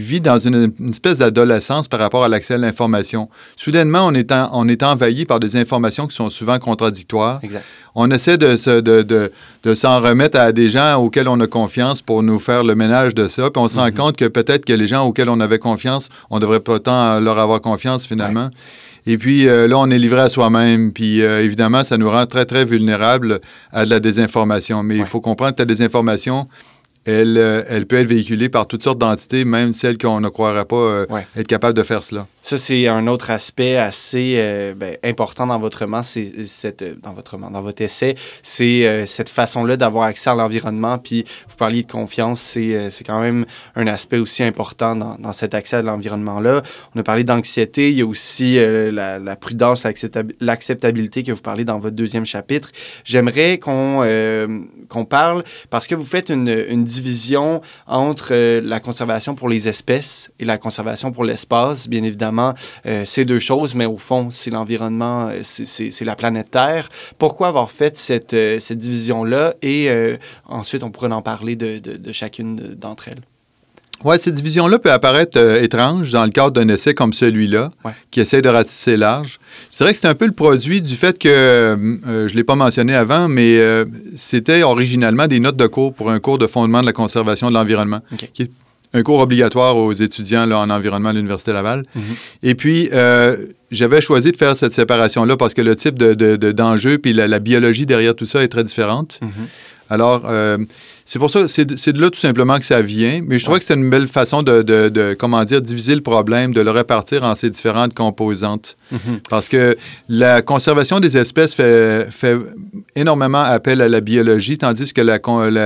vit 0.01 0.21
dans 0.21 0.39
une, 0.39 0.71
espèce 0.89 1.17
d'adolescence 1.17 1.87
par 1.87 1.99
rapport 1.99 2.23
à 2.23 2.29
l'accès 2.29 2.53
à 2.53 2.57
l'information. 2.57 3.29
Soudainement, 3.55 4.05
on 4.05 4.13
est, 4.13 4.31
on 4.51 4.67
est 4.67 4.83
envahi 4.83 5.25
par 5.25 5.39
des 5.39 5.55
informations 5.55 6.07
qui 6.07 6.15
sont 6.15 6.29
souvent 6.29 6.59
contradictoires. 6.59 7.41
On 7.95 8.11
essaie 8.11 8.37
de, 8.37 8.79
de, 8.79 9.01
de, 9.01 9.31
de 9.63 9.75
s'en 9.75 9.99
remettre 9.99 10.39
à 10.39 10.51
des 10.51 10.69
gens 10.69 10.97
auxquels 10.97 11.27
on 11.27 11.39
a 11.39 11.47
confiance 11.47 12.01
pour 12.01 12.21
nous 12.21 12.39
faire 12.39 12.63
le 12.63 12.75
ménage 12.75 13.15
de 13.15 13.27
ça. 13.27 13.49
Puis 13.49 13.61
on 13.61 13.67
se 13.67 13.77
rend 13.77 13.87
mm-hmm. 13.87 13.93
compte 13.93 14.17
que 14.17 14.25
peut-être 14.25 14.65
que 14.65 14.73
les 14.73 14.87
gens 14.87 15.05
auxquels 15.05 15.29
on 15.29 15.39
avait 15.39 15.59
confiance, 15.59 16.09
on 16.29 16.39
devrait 16.39 16.59
pas 16.59 16.79
tant 16.79 17.19
leur 17.19 17.39
avoir 17.39 17.61
confiance 17.61 18.05
finalement. 18.05 18.49
Et 19.07 19.17
puis 19.17 19.47
euh, 19.47 19.67
là, 19.69 19.79
on 19.79 19.89
est 19.89 19.97
livré 19.97 20.19
à 20.19 20.29
soi-même. 20.29 20.91
Puis 20.91 21.21
euh, 21.21 21.43
évidemment, 21.43 21.83
ça 21.85 21.97
nous 21.97 22.11
rend 22.11 22.25
très, 22.25 22.45
très 22.45 22.65
vulnérables 22.65 23.39
à 23.71 23.85
de 23.85 23.89
la 23.89 24.01
désinformation. 24.01 24.83
Mais 24.83 24.97
il 24.97 25.05
faut 25.05 25.21
comprendre 25.21 25.55
que 25.55 25.61
la 25.61 25.65
désinformation, 25.65 26.47
elle, 27.07 27.37
euh, 27.37 27.63
elle, 27.69 27.85
peut 27.85 27.95
être 27.95 28.07
véhiculée 28.07 28.49
par 28.49 28.67
toutes 28.67 28.83
sortes 28.83 28.97
d'entités, 28.97 29.45
même 29.45 29.73
celles 29.73 29.97
qu'on 29.97 30.19
ne 30.19 30.27
croirait 30.27 30.65
pas 30.65 30.75
euh, 30.75 31.05
être 31.37 31.47
capable 31.47 31.75
de 31.75 31.83
faire 31.83 32.03
cela. 32.03 32.27
Ça, 32.41 32.57
c'est 32.57 32.87
un 32.87 33.07
autre 33.07 33.31
aspect 33.31 33.77
assez 33.77 34.35
euh, 34.37 34.73
ben, 34.75 34.97
important 35.03 35.47
dans 35.47 35.59
votre 35.59 35.79
roman, 35.79 36.03
c'est 36.03 36.45
cette, 36.45 36.83
dans 37.01 37.13
votre 37.13 37.37
dans 37.37 37.61
votre 37.61 37.81
essai, 37.81 38.15
c'est 38.41 39.05
cette 39.05 39.29
façon-là 39.29 39.77
d'avoir 39.77 40.05
accès 40.05 40.29
à 40.29 40.35
l'environnement. 40.35 40.97
Puis 40.97 41.23
vous 41.47 41.55
parliez 41.55 41.83
de 41.83 41.91
confiance, 41.91 42.41
c'est 42.41 43.03
quand 43.05 43.21
même 43.21 43.45
un 43.75 43.87
aspect 43.87 44.17
aussi 44.17 44.43
important 44.43 44.95
dans, 44.95 45.15
dans 45.15 45.33
cet 45.33 45.53
accès 45.53 45.77
à 45.77 45.81
l'environnement-là. 45.81 46.63
On 46.95 46.99
a 46.99 47.03
parlé 47.03 47.23
d'anxiété, 47.23 47.91
il 47.91 47.97
y 47.97 48.01
a 48.01 48.05
aussi 48.05 48.57
la, 48.57 49.19
la, 49.19 49.35
prudence, 49.35 49.85
l'acceptabilité 50.39 51.23
que 51.23 51.31
vous 51.31 51.41
parlez 51.41 51.65
dans 51.65 51.79
votre 51.79 51.95
deuxième 51.95 52.25
chapitre. 52.25 52.71
J'aimerais 53.03 53.59
qu'on 53.59 54.03
qu'on 54.89 55.05
parle 55.05 55.43
parce 55.69 55.87
que 55.87 55.95
vous 55.95 56.05
faites 56.05 56.29
une, 56.29 56.47
une 56.69 56.85
division 57.01 57.61
entre 57.85 58.29
euh, 58.31 58.61
la 58.63 58.79
conservation 58.79 59.35
pour 59.35 59.49
les 59.49 59.67
espèces 59.67 60.31
et 60.39 60.45
la 60.45 60.57
conservation 60.57 61.11
pour 61.11 61.23
l'espace. 61.23 61.87
Bien 61.87 62.03
évidemment, 62.03 62.53
euh, 62.85 63.03
c'est 63.05 63.25
deux 63.25 63.39
choses, 63.39 63.75
mais 63.75 63.85
au 63.85 63.97
fond, 63.97 64.29
c'est 64.31 64.51
l'environnement, 64.51 65.29
euh, 65.29 65.41
c'est 65.43 66.05
la 66.05 66.15
planète 66.15 66.51
Terre. 66.51 66.89
Pourquoi 67.17 67.47
avoir 67.47 67.71
fait 67.71 67.95
cette, 67.97 68.35
cette 68.59 68.77
division-là? 68.77 69.53
Et 69.61 69.89
ensuite, 70.45 70.83
on 70.83 70.91
pourrait 70.91 71.11
en 71.11 71.21
parler 71.21 71.55
de, 71.55 71.79
de 71.79 72.13
chacune 72.13 72.55
d'entre 72.75 73.07
elles. 73.09 73.21
Oui, 74.03 74.17
cette 74.19 74.35
division-là 74.35 74.79
peut 74.79 74.91
apparaître 74.91 75.39
euh, 75.39 75.61
étrange 75.61 76.11
dans 76.11 76.23
le 76.23 76.29
cadre 76.29 76.51
d'un 76.51 76.67
essai 76.69 76.93
comme 76.93 77.13
celui-là, 77.13 77.71
qui 78.11 78.19
essaie 78.19 78.41
de 78.41 78.49
ratisser 78.49 78.95
large. 78.95 79.39
Je 79.71 79.77
dirais 79.77 79.93
que 79.93 79.99
c'est 79.99 80.07
un 80.07 80.15
peu 80.15 80.25
le 80.25 80.33
produit 80.33 80.81
du 80.81 80.95
fait 80.95 81.17
que, 81.17 81.27
euh, 81.27 81.75
euh, 82.07 82.27
je 82.27 82.33
ne 82.33 82.37
l'ai 82.37 82.43
pas 82.43 82.55
mentionné 82.55 82.93
avant, 82.93 83.27
mais 83.27 83.59
c'était 84.15 84.63
originalement 84.63 85.27
des 85.27 85.39
notes 85.39 85.57
de 85.57 85.67
cours 85.67 85.93
pour 85.93 86.11
un 86.11 86.19
cours 86.19 86.37
de 86.37 86.47
fondement 86.47 86.81
de 86.81 86.85
la 86.85 86.93
conservation 86.93 87.49
de 87.49 87.55
l'environnement, 87.55 88.01
qui 88.33 88.43
est 88.43 88.51
un 88.93 89.03
cours 89.03 89.19
obligatoire 89.19 89.75
aux 89.75 89.91
étudiants 89.91 90.45
là, 90.45 90.59
en 90.59 90.69
environnement 90.69 91.09
à 91.09 91.13
l'Université 91.13 91.51
Laval. 91.51 91.83
Mhm. 91.95 92.01
Et 92.43 92.55
puis, 92.55 92.89
j'avais 93.71 94.01
choisi 94.01 94.31
de 94.31 94.37
faire 94.37 94.55
cette 94.55 94.73
séparation-là 94.73 95.37
parce 95.37 95.53
que 95.53 95.61
le 95.61 95.75
type 95.75 95.95
d'enjeu 95.97 96.91
de, 96.91 96.97
puis 96.97 97.13
la, 97.13 97.39
biologie 97.39 97.85
derrière 97.85 98.15
tout 98.15 98.25
ça 98.25 98.43
est 98.43 98.47
très 98.47 98.63
différente. 98.63 99.19
Mhm. 99.21 99.29
Alors, 99.89 100.23
euh, 100.25 100.57
c'est 101.05 101.19
pour 101.19 101.31
ça, 101.31 101.47
c'est 101.47 101.65
de 101.65 102.01
là 102.01 102.09
tout 102.09 102.19
simplement 102.19 102.59
que 102.59 102.65
ça 102.65 102.81
vient. 102.81 103.21
Mais 103.25 103.39
je 103.39 103.43
trouvais 103.45 103.59
que 103.59 103.65
c'est 103.65 103.75
une 103.75 103.89
belle 103.89 104.07
façon 104.07 104.43
de, 104.43 105.15
comment 105.17 105.43
dire, 105.43 105.61
diviser 105.61 105.95
le 105.95 106.01
problème, 106.01 106.53
de 106.53 106.61
le 106.61 106.71
répartir 106.71 107.23
en 107.23 107.35
ses 107.35 107.49
différentes 107.49 107.93
composantes. 107.93 108.77
Mm-hmm. 108.93 109.19
Parce 109.29 109.47
que 109.47 109.77
la 110.09 110.41
conservation 110.41 110.99
des 110.99 111.17
espèces 111.17 111.53
fait, 111.53 112.11
fait, 112.11 112.37
énormément 112.95 113.41
appel 113.41 113.81
à 113.81 113.89
la 113.89 114.01
biologie, 114.01 114.57
tandis 114.57 114.93
que 114.93 115.01
la, 115.01 115.19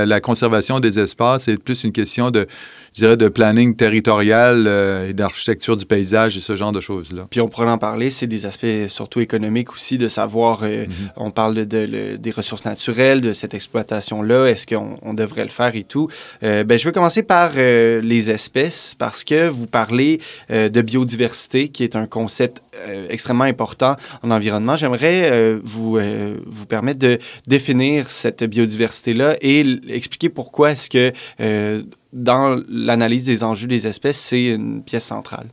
la 0.05 0.21
conservation 0.21 0.79
des 0.79 0.99
espaces 0.99 1.47
est 1.47 1.57
plus 1.57 1.83
une 1.83 1.91
question 1.91 2.31
de 2.31 2.47
je 2.93 3.01
dirais, 3.01 3.17
de 3.17 3.29
planning 3.29 3.75
territorial 3.75 4.65
euh, 4.67 5.09
et 5.09 5.13
d'architecture 5.13 5.77
du 5.77 5.85
paysage 5.85 6.35
et 6.35 6.41
ce 6.41 6.55
genre 6.55 6.73
de 6.73 6.81
choses-là. 6.81 7.27
Puis 7.29 7.39
on 7.39 7.47
pourrait 7.47 7.69
en 7.69 7.77
parler, 7.77 8.09
c'est 8.09 8.27
des 8.27 8.45
aspects 8.45 8.65
surtout 8.87 9.21
économiques 9.21 9.71
aussi, 9.71 9.97
de 9.97 10.07
savoir, 10.07 10.63
euh, 10.63 10.85
mm-hmm. 10.85 11.11
on 11.15 11.31
parle 11.31 11.65
de, 11.65 12.17
des 12.17 12.31
ressources 12.31 12.65
naturelles, 12.65 13.21
de 13.21 13.31
cette 13.33 13.53
exploitation-là. 13.53 14.47
Est-ce 14.47 14.67
qu'on 14.67 15.13
devrait 15.13 15.43
le 15.43 15.49
faire 15.49 15.75
et 15.75 15.83
tout. 15.83 16.09
ben, 16.41 16.77
je 16.77 16.85
veux 16.85 16.91
commencer 16.91 17.23
par 17.23 17.51
les 17.55 18.29
espèces 18.29 18.95
parce 18.97 19.23
que 19.23 19.47
vous 19.47 19.67
parlez 19.67 20.19
de 20.49 20.81
biodiversité, 20.81 21.69
qui 21.69 21.83
est 21.83 21.95
un 21.95 22.07
concept 22.07 22.61
extrêmement 23.09 23.43
important 23.43 23.95
en 24.23 24.31
environnement. 24.31 24.75
J'aimerais 24.75 25.59
vous, 25.63 25.99
vous 26.45 26.65
permettre 26.65 26.99
de 26.99 27.19
définir 27.47 28.09
cette 28.09 28.43
biodiversité-là 28.43 29.35
et 29.41 29.63
expliquer 29.89 30.29
pourquoi 30.29 30.71
est-ce 30.71 30.89
que 30.89 31.13
dans 32.13 32.61
l'analyse 32.67 33.25
des 33.25 33.43
enjeux 33.43 33.67
des 33.67 33.87
espèces, 33.87 34.19
c'est 34.19 34.45
une 34.45 34.83
pièce 34.83 35.05
centrale. 35.05 35.47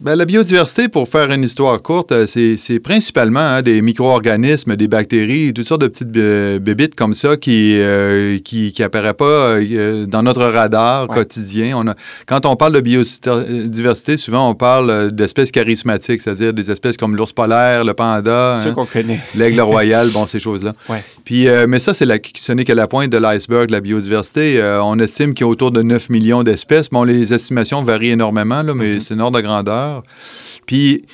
Ben, 0.00 0.14
la 0.14 0.24
biodiversité, 0.24 0.88
pour 0.88 1.06
faire 1.10 1.30
une 1.30 1.44
histoire 1.44 1.82
courte, 1.82 2.10
euh, 2.12 2.26
c'est 2.26 2.80
principalement 2.80 3.40
hein, 3.40 3.60
des 3.60 3.82
micro-organismes, 3.82 4.74
des 4.74 4.88
bactéries, 4.88 5.52
toutes 5.52 5.66
sortes 5.66 5.82
de 5.82 5.88
petites 5.88 6.10
bébites 6.10 6.94
comme 6.94 7.12
ça 7.12 7.36
qui 7.36 7.74
euh, 7.78 8.38
qui, 8.38 8.72
qui 8.72 8.82
apparaissent 8.82 9.12
pas 9.18 9.58
euh, 9.58 10.06
dans 10.06 10.22
notre 10.22 10.42
radar 10.44 11.06
quotidien. 11.06 11.74
On 11.76 11.86
a, 11.86 11.94
quand 12.24 12.46
on 12.46 12.56
parle 12.56 12.72
de 12.72 12.80
biodiversité, 12.80 14.16
souvent 14.16 14.48
on 14.48 14.54
parle 14.54 15.10
d'espèces 15.10 15.50
charismatiques, 15.50 16.22
c'est-à-dire 16.22 16.54
des 16.54 16.70
espèces 16.70 16.96
comme 16.96 17.14
l'ours 17.14 17.34
polaire, 17.34 17.84
le 17.84 17.92
panda, 17.92 18.56
hein, 18.56 18.72
qu'on 18.72 18.86
connaît, 18.86 19.20
l'aigle 19.34 19.60
royal, 19.60 20.08
bon 20.08 20.26
ces 20.26 20.40
choses-là. 20.40 20.72
Ouais. 20.88 21.04
Puis, 21.24 21.46
mais 21.68 21.78
ça, 21.78 21.92
c'est 21.92 22.06
ce 22.36 22.52
n'est 22.52 22.64
que 22.64 22.72
la 22.72 22.88
pointe 22.88 23.10
de 23.10 23.18
l'iceberg 23.18 23.66
de 23.66 23.72
la 23.72 23.82
biodiversité. 23.82 24.62
on 24.82 24.98
estime 24.98 25.34
qu'il 25.34 25.44
y 25.44 25.48
a 25.48 25.50
autour 25.50 25.72
de 25.72 25.82
9 25.82 26.08
millions 26.08 26.42
d'espèces. 26.42 26.88
Bon, 26.88 27.04
les 27.04 27.34
estimations 27.34 27.82
varient 27.82 28.12
énormément, 28.12 28.62
là, 28.62 28.72
mais 28.74 28.94
mm-hmm. 28.94 29.00
c'est 29.02 29.14
une 29.14 29.20
ordre 29.20 29.36
de 29.36 29.42
grandeur. 29.42 29.89
Puis, 30.66 31.04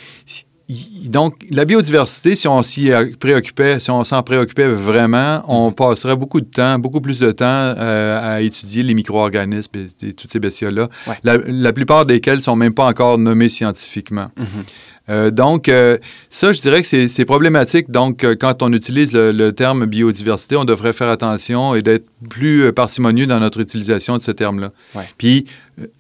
donc, 1.09 1.47
la 1.51 1.65
biodiversité, 1.65 2.35
si 2.35 2.49
on 2.49 2.61
s'y 2.63 2.91
préoccupait, 3.21 3.79
si 3.79 3.91
on 3.91 4.03
s'en 4.03 4.23
préoccupait 4.25 4.67
vraiment, 4.67 5.43
on 5.47 5.69
mhm. 5.69 5.75
passerait 5.75 6.17
beaucoup 6.17 6.41
de 6.41 6.47
temps, 6.47 6.79
beaucoup 6.81 7.01
plus 7.01 7.21
de 7.21 7.31
temps 7.31 7.45
euh, 7.47 8.37
à 8.37 8.41
étudier 8.41 8.83
les 8.83 8.95
micro-organismes 8.95 9.71
et, 10.03 10.13
toutes 10.13 10.31
ces 10.31 10.41
bestioles-là, 10.41 10.89
la, 11.23 11.73
plupart 11.73 12.05
desquels 12.05 12.39
ne 12.39 12.43
sont 12.43 12.57
même 12.57 12.75
pas 12.75 12.87
encore 12.87 13.17
nommés 13.17 13.49
scientifiquement. 13.49 14.31
Mhm. 14.37 14.65
Euh, 15.09 15.31
donc, 15.31 15.69
euh, 15.69 15.99
ça, 16.31 16.53
je 16.53 16.61
dirais 16.61 16.83
que 16.83 17.09
c'est 17.09 17.25
problématique. 17.25 17.91
Donc, 17.91 18.25
euh, 18.25 18.35
quand 18.39 18.63
on 18.63 18.73
utilise 18.73 19.13
le, 19.13 19.51
terme 19.51 19.87
biodiversité, 19.87 20.57
on 20.57 20.65
devrait 20.65 20.93
faire 20.93 21.09
attention 21.09 21.75
et 21.75 21.83
d'être 21.83 22.07
plus 22.29 22.73
parcimonieux 22.73 23.27
dans 23.27 23.41
notre 23.41 23.61
utilisation 23.61 24.17
de 24.17 24.23
ce 24.23 24.33
terme-là. 24.33 24.73
Puis, 25.17 25.47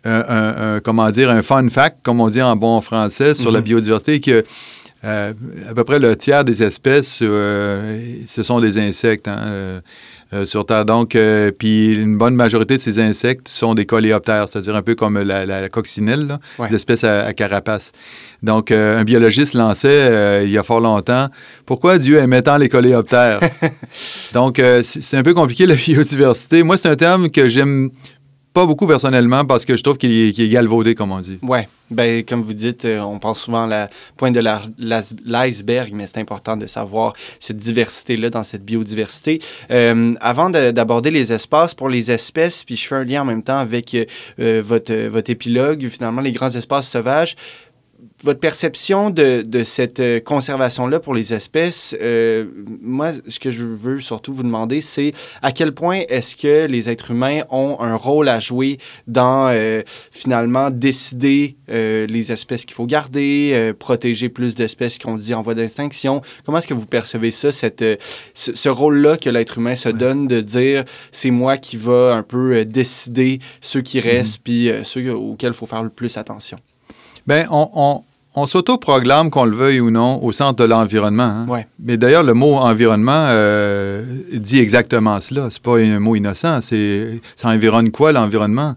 un, 0.04 0.80
comment 0.82 1.10
dire, 1.10 1.30
un 1.30 1.42
fun 1.42 1.68
fact, 1.68 1.98
comme 2.02 2.20
on 2.20 2.28
dit 2.28 2.42
en 2.42 2.56
bon 2.56 2.80
français, 2.80 3.34
sur 3.34 3.50
la 3.50 3.60
mm-hmm. 3.60 3.64
biodiversité, 3.64 4.20
que 4.20 4.44
à 5.02 5.74
peu 5.74 5.84
près 5.84 6.00
le 6.00 6.16
tiers 6.16 6.44
des 6.44 6.64
espèces, 6.64 7.18
ce 7.18 8.42
sont 8.42 8.60
des 8.60 8.78
insectes. 8.78 9.28
Hein, 9.28 9.80
euh, 10.32 10.44
sur 10.44 10.66
Terre. 10.66 10.84
Donc, 10.84 11.14
euh, 11.14 11.52
puis 11.56 11.92
une 11.92 12.18
bonne 12.18 12.34
majorité 12.34 12.74
de 12.74 12.80
ces 12.80 12.98
insectes 12.98 13.46
sont 13.46 13.74
des 13.76 13.86
coléoptères, 13.86 14.48
c'est-à-dire 14.48 14.74
un 14.74 14.82
peu 14.82 14.96
comme 14.96 15.20
la, 15.20 15.68
coccinelle, 15.68 16.38
des 16.68 16.74
espèces 16.74 17.04
à, 17.04 17.32
carapace. 17.32 17.92
Donc, 18.42 18.72
euh, 18.72 18.98
un 18.98 19.04
biologiste 19.04 19.54
lançait 19.54 20.44
il 20.44 20.50
y 20.50 20.58
a 20.58 20.64
fort 20.64 20.80
longtemps 20.80 21.28
pourquoi 21.64 21.98
Dieu 21.98 22.18
aimait 22.18 22.42
tant 22.42 22.56
les 22.56 22.68
coléoptères. 22.68 23.38
Donc, 24.34 24.60
c'est 24.82 25.16
un 25.16 25.22
peu 25.22 25.32
compliqué 25.32 25.64
la 25.64 25.76
biodiversité. 25.76 26.64
Moi, 26.64 26.76
c'est 26.76 26.88
un 26.88 26.96
terme 26.96 27.30
que 27.30 27.46
j'aime 27.46 27.90
pas 28.52 28.66
beaucoup 28.66 28.86
personnellement 28.86 29.44
parce 29.44 29.64
que 29.64 29.76
je 29.76 29.82
trouve 29.82 29.96
qu'il 29.96 30.10
est, 30.10 30.48
galvaudé, 30.48 30.94
comme 30.96 31.12
on 31.12 31.20
dit. 31.20 31.38
Oui. 31.42 31.60
Ben, 31.90 32.24
comme 32.24 32.42
vous 32.42 32.54
dites, 32.54 32.84
euh, 32.84 32.98
on 33.00 33.18
pense 33.18 33.40
souvent 33.40 33.64
à 33.64 33.66
la 33.68 33.88
pointe 34.16 34.34
de 34.34 34.40
l'iceberg, 34.40 35.92
mais 35.94 36.06
c'est 36.06 36.18
important 36.18 36.56
de 36.56 36.66
savoir 36.66 37.12
cette 37.38 37.58
diversité-là 37.58 38.30
dans 38.30 38.42
cette 38.42 38.64
biodiversité. 38.64 39.40
Euh, 39.70 40.14
avant 40.20 40.50
d'aborder 40.50 41.10
les 41.10 41.32
espaces 41.32 41.74
pour 41.74 41.88
les 41.88 42.10
espèces, 42.10 42.64
puis 42.64 42.76
je 42.76 42.86
fais 42.86 42.96
un 42.96 43.04
lien 43.04 43.22
en 43.22 43.24
même 43.24 43.42
temps 43.42 43.58
avec 43.58 43.94
euh, 43.94 44.62
votre, 44.64 44.94
votre 45.08 45.30
épilogue, 45.30 45.88
finalement, 45.88 46.20
les 46.20 46.32
grands 46.32 46.50
espaces 46.50 46.88
sauvages 46.88 47.36
votre 48.22 48.40
perception 48.40 49.10
de, 49.10 49.42
de 49.42 49.64
cette 49.64 50.00
euh, 50.00 50.20
conservation-là 50.20 51.00
pour 51.00 51.14
les 51.14 51.34
espèces, 51.34 51.94
euh, 52.00 52.46
moi, 52.80 53.12
ce 53.28 53.38
que 53.38 53.50
je 53.50 53.64
veux 53.64 54.00
surtout 54.00 54.32
vous 54.32 54.42
demander, 54.42 54.80
c'est 54.80 55.12
à 55.42 55.52
quel 55.52 55.72
point 55.72 56.00
est-ce 56.08 56.34
que 56.34 56.66
les 56.66 56.88
êtres 56.88 57.10
humains 57.10 57.42
ont 57.50 57.76
un 57.80 57.94
rôle 57.94 58.28
à 58.28 58.40
jouer 58.40 58.78
dans, 59.06 59.48
euh, 59.48 59.82
finalement, 60.10 60.70
décider 60.70 61.56
les 61.68 62.32
espèces 62.32 62.64
qu'il 62.64 62.74
faut 62.74 62.86
garder, 62.86 63.72
protéger 63.78 64.28
plus 64.28 64.54
d'espèces 64.54 64.98
qu'on 64.98 65.16
dit 65.16 65.34
en 65.34 65.42
voie 65.42 65.54
d'extinction? 65.54 66.22
Comment 66.44 66.58
est-ce 66.58 66.68
que 66.68 66.74
vous 66.74 66.86
percevez 66.86 67.30
ça, 67.30 67.52
cette, 67.52 67.84
ce, 68.34 68.68
rôle-là 68.68 69.16
que 69.16 69.28
l'être 69.30 69.58
humain 69.58 69.74
se 69.74 69.88
donne 69.88 70.26
de 70.26 70.40
dire, 70.40 70.84
c'est 71.10 71.30
moi 71.30 71.56
qui 71.56 71.76
va 71.76 72.14
un 72.14 72.22
peu 72.22 72.64
décider 72.64 73.40
ceux 73.60 73.82
qui 73.82 73.98
mm-hmm. 73.98 74.02
restent, 74.02 74.38
puis 74.42 74.70
ceux 74.84 75.12
auxquels 75.12 75.52
il 75.52 75.56
faut 75.56 75.66
faire 75.66 75.82
le 75.82 75.90
plus 75.90 76.16
attention? 76.16 76.58
Bien, 77.26 77.46
on, 77.50 77.68
on, 77.74 78.02
on 78.36 78.46
s'autoproclame, 78.46 79.30
qu'on 79.30 79.46
le 79.46 79.56
veuille 79.56 79.80
ou 79.80 79.90
non, 79.90 80.22
au 80.22 80.30
centre 80.30 80.62
de 80.62 80.68
l'environnement. 80.68 81.46
Hein. 81.48 81.64
Mais 81.80 81.96
d'ailleurs, 81.96 82.22
le 82.22 82.34
mot 82.34 82.56
environnement 82.56 83.26
euh, 83.30 84.04
dit 84.32 84.58
exactement 84.58 85.20
cela. 85.22 85.48
C'est 85.50 85.62
pas 85.62 85.78
un 85.78 85.98
mot 85.98 86.14
innocent. 86.14 86.60
C'est, 86.60 87.22
ça 87.34 87.48
environne 87.48 87.90
quoi, 87.90 88.12
l'environnement? 88.12 88.74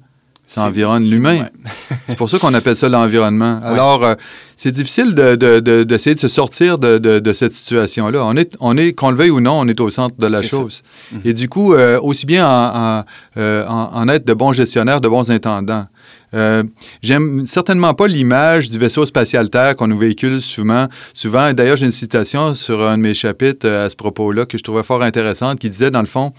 Ça 0.48 0.63
environne 0.63 1.03
l'humain. 1.03 1.50
c'est 2.08 2.15
pour 2.15 2.27
ça 2.27 2.39
qu'on 2.39 2.53
appelle 2.56 2.75
ça 2.75 2.89
l'environnement. 2.89 3.60
Alors, 3.63 4.03
euh, 4.03 4.15
c'est 4.56 4.72
difficile 4.72 5.13
d'essayer 5.13 6.15
de, 6.15 6.20
se 6.20 6.27
sortir 6.27 6.79
de, 6.79 7.34
cette 7.34 7.53
situation-là. 7.53 8.24
On 8.25 8.36
est, 8.36 8.56
on 8.62 8.75
est 8.77 8.94
qu'on 8.94 9.12
le 9.12 9.18
veuille 9.18 9.29
ou 9.29 9.41
non, 9.41 9.60
on 9.60 9.68
est 9.68 9.79
au 9.79 9.91
centre 9.91 10.15
de 10.18 10.25
la 10.25 10.41
chose. 10.41 10.82
Mhm. 11.12 11.20
Et 11.25 11.34
du 11.34 11.50
coup, 11.50 11.74
euh, 11.74 12.00
aussi 12.01 12.25
bien 12.25 12.48
en, 12.50 13.03
en, 13.38 14.08
être 14.08 14.25
de 14.25 14.34
bons 14.34 14.53
gestionnaires, 14.53 15.01
de 15.01 15.10
bons 15.10 15.29
intendants. 15.29 15.86
Euh, 16.33 16.63
j'aime 17.01 17.48
certainement 17.48 17.93
pas 17.93 18.07
l'image 18.07 18.69
du 18.69 18.77
vaisseau 18.77 19.05
spatial 19.05 19.50
Terre 19.50 19.75
qu'on 19.75 19.88
nous 19.88 19.98
véhicule 19.98 20.41
souvent. 20.41 20.88
Souvent, 21.13 21.53
d'ailleurs, 21.53 21.77
j'ai 21.77 21.86
une 21.86 21.91
citation 21.91 22.55
sur 22.55 22.88
un 22.88 22.98
de 22.98 23.03
mes 23.03 23.13
chapitres 23.13 23.67
euh, 23.67 23.86
à 23.86 23.89
ce 23.89 23.95
propos-là 23.95 24.45
que 24.45 24.57
je 24.57 24.63
trouvais 24.63 24.83
fort 24.83 25.01
intéressante 25.01 25.59
qui 25.59 25.69
disait, 25.69 25.91
dans 25.91 26.01
le 26.01 26.07
fond, 26.07 26.33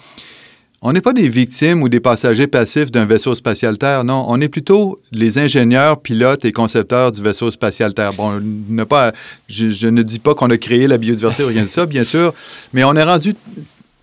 on 0.82 0.94
n'est 0.94 1.02
pas 1.02 1.12
des 1.12 1.28
victimes 1.28 1.82
ou 1.82 1.90
des 1.90 2.00
passagers 2.00 2.46
passifs 2.46 2.90
d'un 2.90 3.04
vaisseau 3.04 3.34
spatial 3.34 3.76
Terre, 3.76 4.02
non. 4.02 4.24
On 4.28 4.40
est 4.40 4.48
plutôt 4.48 4.98
les 5.12 5.36
ingénieurs, 5.36 6.00
pilotes 6.00 6.46
et 6.46 6.52
concepteurs 6.52 7.12
du 7.12 7.20
vaisseau 7.20 7.50
spatial 7.50 7.92
Terre. 7.92 8.14
Bon, 8.14 8.40
pas, 8.88 9.12
je, 9.46 9.88
ne 9.88 10.02
dis 10.02 10.18
pas 10.18 10.34
qu'on 10.34 10.48
a 10.48 10.56
créé 10.56 10.86
la 10.86 10.96
biodiversité 10.96 11.44
ou 11.44 11.48
rien 11.48 11.64
de 11.64 11.68
ça, 11.68 11.84
bien 11.84 12.04
sûr, 12.04 12.32
mais 12.72 12.82
on 12.84 12.96
est 12.96 13.04
rendu 13.04 13.34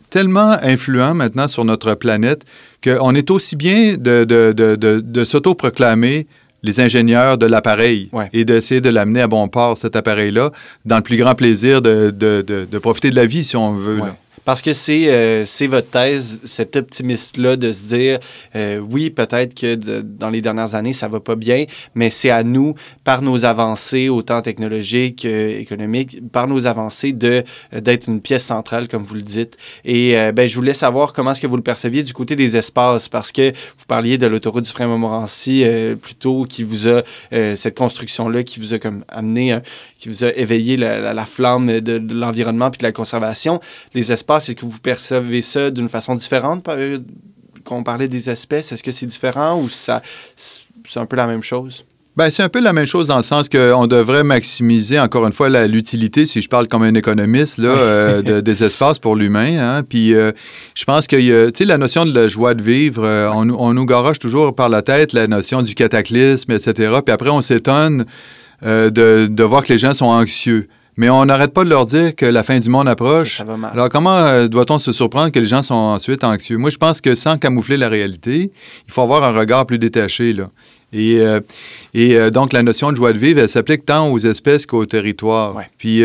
tellement 0.10 0.58
influent 0.62 1.14
maintenant 1.14 1.48
sur 1.48 1.66
notre 1.66 1.96
planète 1.96 2.44
qu'on 2.84 3.16
est 3.16 3.30
aussi 3.32 3.56
bien 3.56 3.96
de, 3.98 4.24
de, 4.24 4.54
de, 4.54 4.76
de 4.76 5.26
s'autoproclamer 5.26 6.28
les 6.64 6.80
ingénieurs 6.80 7.38
de 7.38 7.46
l'appareil 7.46 8.10
et 8.34 8.46
d'essayer 8.46 8.82
de 8.82 8.90
l'amener 8.90 9.22
à 9.22 9.28
bon 9.28 9.48
port, 9.48 9.78
cet 9.78 9.96
appareil-là, 9.96 10.52
dans 10.86 10.98
le 10.98 11.02
plus 11.02 11.18
grand 11.18 11.36
plaisir 11.36 11.82
de, 11.82 12.78
profiter 12.80 13.10
de 13.10 13.16
la 13.16 13.26
vie, 13.26 13.44
si 13.44 13.56
on 13.56 13.74
veut. 13.74 14.00
Parce 14.48 14.62
que 14.62 14.72
c'est 14.72 15.10
euh, 15.10 15.46
c'est 15.46 15.68
votre 15.68 15.89
thèse, 15.89 16.39
cet 16.46 16.77
optimiste-là, 16.77 17.58
de 17.58 17.74
se 17.74 17.94
dire 17.94 18.20
euh, 18.56 18.80
oui, 18.80 19.10
peut-être 19.10 19.54
que 19.54 19.75
dans 19.75 20.30
les 20.30 20.42
dernières 20.42 20.74
années, 20.74 20.94
ça 20.94 21.10
va 21.10 21.20
pas 21.20 21.36
bien, 21.36 21.66
mais 21.96 22.10
c'est 22.10 22.30
à 22.30 22.44
nous, 22.44 22.74
par 23.04 23.22
nos 23.22 23.44
avancées, 23.44 24.08
autant 24.08 24.42
technologiques 24.42 25.18
qu'économiques, 25.24 26.32
par 26.32 26.48
nos 26.48 26.66
avancées, 26.66 27.12
de 27.12 27.44
d'être 27.74 28.08
une 28.08 28.22
pièce 28.22 28.46
centrale, 28.46 28.88
comme 28.88 29.04
vous 29.04 29.16
le 29.16 29.22
dites. 29.22 29.58
Et 29.84 30.18
euh, 30.18 30.32
ben, 30.32 30.48
je 30.48 30.56
voulais 30.56 30.74
savoir 30.74 31.12
comment 31.12 31.32
est-ce 31.32 31.42
que 31.42 31.48
vous 31.48 31.58
le 31.58 31.62
perceviez 31.62 32.04
du 32.04 32.13
côté 32.13 32.38
des 32.38 32.56
espaces, 32.56 33.10
parce 33.10 33.34
que 33.34 33.51
vous 33.51 33.86
parliez 33.86 34.18
de 34.18 34.27
l'autoroute 34.27 34.63
du 34.63 34.72
frein 34.72 34.88
Montmorency 34.88 35.66
plutôt, 36.01 36.46
qui 36.46 36.63
vous 36.63 36.88
a, 36.88 37.01
cette 37.32 37.77
construction-là, 37.77 38.44
qui 38.44 38.62
vous 38.62 38.74
a 38.74 38.80
comme 38.80 39.04
amené, 39.10 39.60
qui 40.00 40.08
vous 40.08 40.24
a 40.24 40.34
éveillé 40.38 40.77
la, 40.77 41.13
la, 41.13 41.25
flamme 41.25 41.82
de, 41.82 41.98
de 41.98 42.13
l'environnement 42.13 42.72
puis 42.72 42.77
de 42.77 42.84
la 42.84 42.94
conservation. 42.94 43.60
Les 43.94 44.13
espaces, 44.13 44.37
est-ce 44.38 44.51
que 44.53 44.65
vous 44.65 44.79
percevez 44.79 45.41
ça 45.41 45.72
d'une 45.72 45.89
façon 45.89 46.15
différente 46.15 46.67
euh, 46.67 47.00
quand 47.63 47.77
on 47.77 47.84
parlait 47.84 48.08
des 48.08 48.29
espèces? 48.29 48.72
Est-ce 48.72 48.84
que 48.84 48.91
c'est 48.91 49.06
différent 49.06 49.62
ou 49.62 49.70
ça, 49.70 50.01
c'est 50.36 51.00
un 51.00 51.06
peu 51.06 51.15
la 51.15 51.27
même 51.27 51.44
chose? 51.44 51.84
Bien, 52.15 52.32
c'est 52.32 52.41
un 52.41 52.50
peu 52.50 52.60
la 52.60 52.74
même 52.74 52.88
chose 52.88 53.10
dans 53.10 53.17
le 53.17 53.24
sens 53.24 53.48
qu'on 53.48 53.86
devrait 53.86 54.24
maximiser, 54.24 55.00
encore 55.00 55.27
une 55.27 55.34
fois, 55.34 55.50
l'utilité, 55.67 56.25
si 56.25 56.41
je 56.41 56.50
parle 56.50 56.67
comme 56.67 56.82
un 56.82 56.96
économiste, 56.96 57.60
là, 57.60 57.70
euh, 57.70 58.41
des 58.41 58.63
espaces 58.63 58.98
pour 58.98 59.15
l'humain. 59.15 59.60
Hein. 59.60 59.84
Puis 59.84 60.15
euh, 60.15 60.32
je 60.74 60.84
pense 60.84 61.06
que, 61.06 61.15
tu 61.50 61.58
sais, 61.58 61.65
la 61.65 61.77
notion 61.77 62.08
de 62.08 62.13
la 62.13 62.27
joie 62.27 62.56
de 62.56 62.63
vivre, 62.63 63.08
on, 63.36 63.48
on, 63.51 63.74
nous 63.74 63.86
garoche 63.86 64.17
toujours 64.17 64.56
par 64.56 64.67
la 64.67 64.82
tête 64.82 65.13
la 65.13 65.27
notion 65.27 65.62
du 65.62 65.75
cataclysme, 65.75 66.51
etc. 66.53 66.74
Puis 67.06 67.13
après, 67.13 67.29
on 67.29 67.44
s'étonne 67.44 68.06
de, 68.63 69.27
de, 69.27 69.44
voir 69.44 69.63
que 69.63 69.72
les 69.72 69.77
gens 69.77 69.94
sont 69.94 70.06
anxieux. 70.06 70.70
Mais 70.98 71.12
on 71.12 71.25
n'arrête 71.25 71.54
pas 71.54 71.63
de 71.63 71.70
leur 71.70 71.86
dire 71.86 72.16
que 72.16 72.25
la 72.25 72.44
fin 72.44 72.58
du 72.58 72.70
monde 72.70 72.88
approche. 72.88 73.42
Alors 73.72 73.89
comment 73.89 74.18
euh, 74.18 74.48
doit-on 74.48 74.80
se 74.80 74.92
surprendre 74.92 75.32
que 75.32 75.39
les 75.39 75.46
gens 75.46 75.62
sont 75.62 75.75
ensuite 75.75 76.24
anxieux? 76.24 76.58
Moi, 76.58 76.72
je 76.72 76.77
pense 76.77 77.01
que 77.01 77.13
sans 77.13 77.38
camoufler 77.38 77.77
la 77.77 77.88
réalité, 77.88 78.51
il 78.88 78.92
faut 78.92 79.04
avoir 79.04 79.24
un 79.24 79.32
regard 79.32 79.68
plus 79.68 79.77
détaché. 79.77 80.34
Là. 80.34 80.50
Et, 80.92 81.20
euh, 81.20 81.39
et 81.94 82.18
euh, 82.18 82.32
donc, 82.32 82.51
la 82.51 82.63
notion 82.63 82.92
de 82.92 82.98
joie 82.98 83.13
de 83.13 83.20
vivre, 83.20 83.39
elle 83.39 83.50
s'applique 83.50 83.86
tant 83.86 84.10
aux 84.12 84.18
espèces 84.18 84.66
qu'au 84.66 84.86
territoire. 84.88 85.56
Puis 85.77 86.04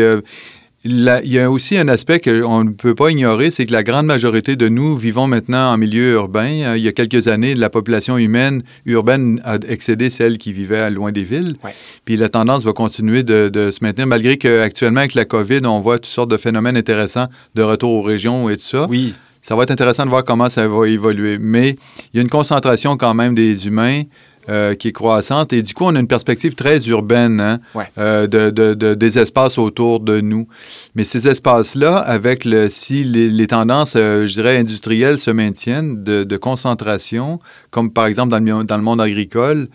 il 0.85 1.21
y 1.23 1.39
a 1.39 1.49
aussi 1.49 1.77
un 1.77 1.87
aspect 1.87 2.19
qu'on 2.19 2.63
ne 2.65 2.71
peut 2.71 2.93
pas 2.93 3.09
ignorer, 3.09 3.51
c'est 3.51 3.65
que 3.65 3.71
la 3.71 3.83
grande 3.83 4.05
majorité 4.05 4.57
de 4.57 4.67
nous 4.67 4.97
vivons 4.97 5.27
maintenant 5.27 5.71
en 5.71 5.77
milieu 5.77 6.13
urbain. 6.13 6.61
Euh, 6.63 6.77
il 6.77 6.83
y 6.83 6.89
a 6.89 6.91
quelques 6.91 7.29
années, 7.29 7.55
la 7.55 7.69
population 7.69 8.17
humaine 8.17 8.63
urbaine 8.85 9.39
a 9.45 9.55
excédé 9.67 10.09
celle 10.09 10.37
qui 10.37 10.51
vivait 10.51 10.89
loin 10.89 11.13
des 11.13 11.23
villes. 11.23 11.55
Puis 12.03 12.17
la 12.17 12.27
tendance 12.27 12.65
va 12.65 12.73
continuer 12.73 13.23
de, 13.23 13.71
se 13.71 13.79
maintenir, 13.81 14.07
malgré 14.07 14.37
qu'actuellement, 14.37 14.99
avec 14.99 15.13
la 15.13 15.23
COVID, 15.23 15.61
on 15.65 15.79
voit 15.79 15.99
toutes 15.99 16.07
sortes 16.07 16.31
de 16.31 16.37
phénomènes 16.37 16.75
intéressants 16.75 17.27
de 17.55 17.61
retour 17.61 17.91
aux 17.91 18.01
régions 18.01 18.49
et 18.49 18.57
tout 18.57 18.63
ça. 18.63 18.85
Oui. 18.89 19.13
Ça 19.41 19.55
va 19.55 19.63
être 19.63 19.71
intéressant 19.71 20.05
de 20.05 20.09
voir 20.09 20.23
comment 20.23 20.49
ça 20.49 20.67
va 20.67 20.87
évoluer. 20.87 21.37
Mais 21.37 21.75
il 22.13 22.15
y 22.15 22.19
a 22.19 22.21
une 22.21 22.29
concentration 22.29 22.95
quand 22.97 23.13
même 23.13 23.35
des 23.35 23.67
humains 23.67 24.03
euh, 24.49 24.75
qui 24.75 24.89
est 24.89 24.91
croissante. 24.91 25.53
Et 25.53 25.61
du 25.61 25.73
coup, 25.73 25.85
on 25.85 25.95
a 25.95 25.99
une 25.99 26.07
perspective 26.07 26.53
très 26.53 26.85
urbaine 26.87 27.39
hein, 27.39 27.59
euh, 27.97 28.27
de, 28.27 28.73
des 28.93 29.17
espaces 29.17 29.57
autour 29.57 30.01
de 30.01 30.19
nous. 30.19 30.49
Mais 30.95 31.05
ces 31.05 31.29
espaces-là, 31.29 31.97
avec 31.97 32.43
le, 32.43 32.69
si 32.69 33.05
les, 33.05 33.47
tendances, 33.47 33.93
euh, 33.95 34.27
je 34.27 34.33
dirais, 34.33 34.57
industrielles 34.57 35.17
se 35.17 35.31
maintiennent 35.31 36.03
de, 36.03 36.37
concentration, 36.37 37.39
comme 37.71 37.91
par 37.91 38.05
exemple 38.05 38.31
dans 38.31 38.39
le, 38.39 38.65
dans 38.65 38.77
le 38.77 38.83
monde 38.83 38.99
agricole, 38.99 39.69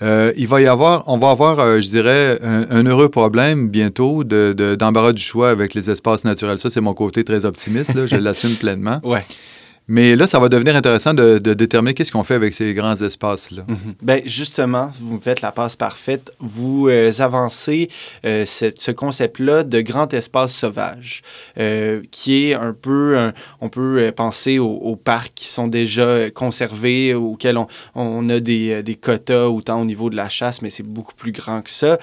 il 0.00 0.46
va 0.46 0.60
y 0.62 0.66
avoir, 0.66 1.04
on 1.08 1.18
va 1.18 1.30
avoir, 1.30 1.80
je 1.80 1.88
dirais, 1.88 2.38
un, 2.42 2.84
heureux 2.84 3.10
problème 3.10 3.68
bientôt 3.68 4.24
d'embarras 4.24 5.12
du 5.12 5.22
choix 5.22 5.50
avec 5.50 5.74
les 5.74 5.90
espaces 5.90 6.24
naturels. 6.24 6.58
Ça, 6.60 6.70
c'est 6.70 6.80
mon 6.80 6.94
côté 6.94 7.24
très 7.24 7.44
optimiste, 7.44 7.94
là, 7.94 8.06
je 8.06 8.16
l'assume 8.28 8.54
pleinement. 8.54 9.00
Ouais. 9.02 9.24
Mais 9.90 10.16
là, 10.16 10.26
ça 10.26 10.38
va 10.38 10.50
devenir 10.50 10.76
intéressant 10.76 11.14
de, 11.14 11.38
déterminer 11.38 11.94
qu'est-ce 11.94 12.12
qu'on 12.12 12.22
fait 12.22 12.34
avec 12.34 12.52
ces 12.52 12.74
grands 12.74 12.94
espaces-là. 12.94 13.62
Mhm. 13.66 13.94
Bien, 14.02 14.20
justement, 14.26 14.90
vous 15.00 15.18
faites 15.18 15.40
la 15.40 15.50
passe 15.50 15.76
parfaite. 15.76 16.30
Vous 16.40 16.88
euh, 16.88 17.10
avancez 17.20 17.88
euh, 18.26 18.44
ce 18.44 18.90
concept-là 18.90 19.62
de 19.64 19.80
grand 19.80 20.12
espace 20.12 20.52
sauvage, 20.52 21.22
euh, 21.58 22.02
qui 22.10 22.50
est 22.50 22.54
un 22.54 22.74
peu, 22.74 23.32
on 23.62 23.70
peut 23.70 24.12
penser 24.14 24.58
aux, 24.58 24.96
parcs 24.96 25.32
qui 25.34 25.48
sont 25.48 25.68
déjà 25.68 26.30
conservés, 26.30 27.14
auxquels 27.14 27.58
on, 27.94 28.28
a 28.28 28.40
des, 28.40 28.98
quotas 29.00 29.46
autant 29.46 29.80
au 29.80 29.84
niveau 29.86 30.10
de 30.10 30.16
la 30.16 30.28
chasse, 30.28 30.60
mais 30.60 30.68
c'est 30.68 30.82
beaucoup 30.82 31.14
plus 31.14 31.32
grand 31.32 31.62
que 31.62 31.70
ça. 31.70 31.98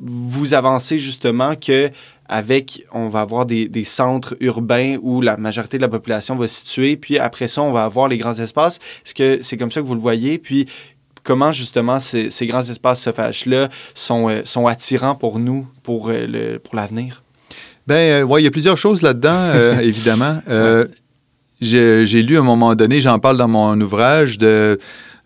vous 0.00 0.54
avancez 0.54 0.98
justement 0.98 1.54
que 1.54 1.90
avec, 2.30 2.86
on 2.92 3.08
va 3.08 3.20
avoir 3.20 3.44
des, 3.44 3.84
centres 3.84 4.36
urbains 4.40 4.96
où 5.02 5.20
la 5.20 5.36
majorité 5.36 5.76
de 5.76 5.82
la 5.82 5.88
population 5.88 6.36
va 6.36 6.46
se 6.46 6.60
situer, 6.60 6.96
puis 6.96 7.18
après 7.18 7.48
ça, 7.48 7.60
on 7.60 7.72
va 7.72 7.84
avoir 7.84 8.06
les 8.06 8.18
grands 8.18 8.34
espaces. 8.34 8.78
Est-ce 9.04 9.14
que 9.14 9.42
c'est 9.42 9.56
comme 9.56 9.72
ça 9.72 9.80
que 9.80 9.86
vous 9.86 9.94
le 9.96 10.00
voyez? 10.00 10.38
Puis 10.38 10.66
comment 11.24 11.50
justement 11.50 11.98
ces, 11.98 12.30
grands 12.42 12.62
espaces 12.62 13.02
sauvages-là 13.02 13.68
sont, 13.94 14.28
euh, 14.30 14.42
sont 14.44 14.68
attirants 14.68 15.16
pour 15.16 15.40
nous, 15.40 15.66
pour, 15.82 16.08
euh, 16.08 16.26
le, 16.26 16.58
pour 16.58 16.76
l'avenir? 16.76 17.24
Bien, 17.86 17.96
euh, 17.96 18.22
oui, 18.22 18.42
il 18.42 18.44
y 18.44 18.48
a 18.48 18.52
plusieurs 18.52 18.78
choses 18.78 19.02
là-dedans, 19.02 19.80
évidemment. 19.82 20.40
J'ai 21.60 22.22
lu 22.22 22.36
à 22.36 22.40
un 22.40 22.44
moment 22.44 22.76
donné, 22.76 23.00
j'en 23.00 23.18
parle 23.18 23.38
dans 23.38 23.48
mon 23.48 23.78
ouvrage, 23.80 24.38
de 24.38 24.78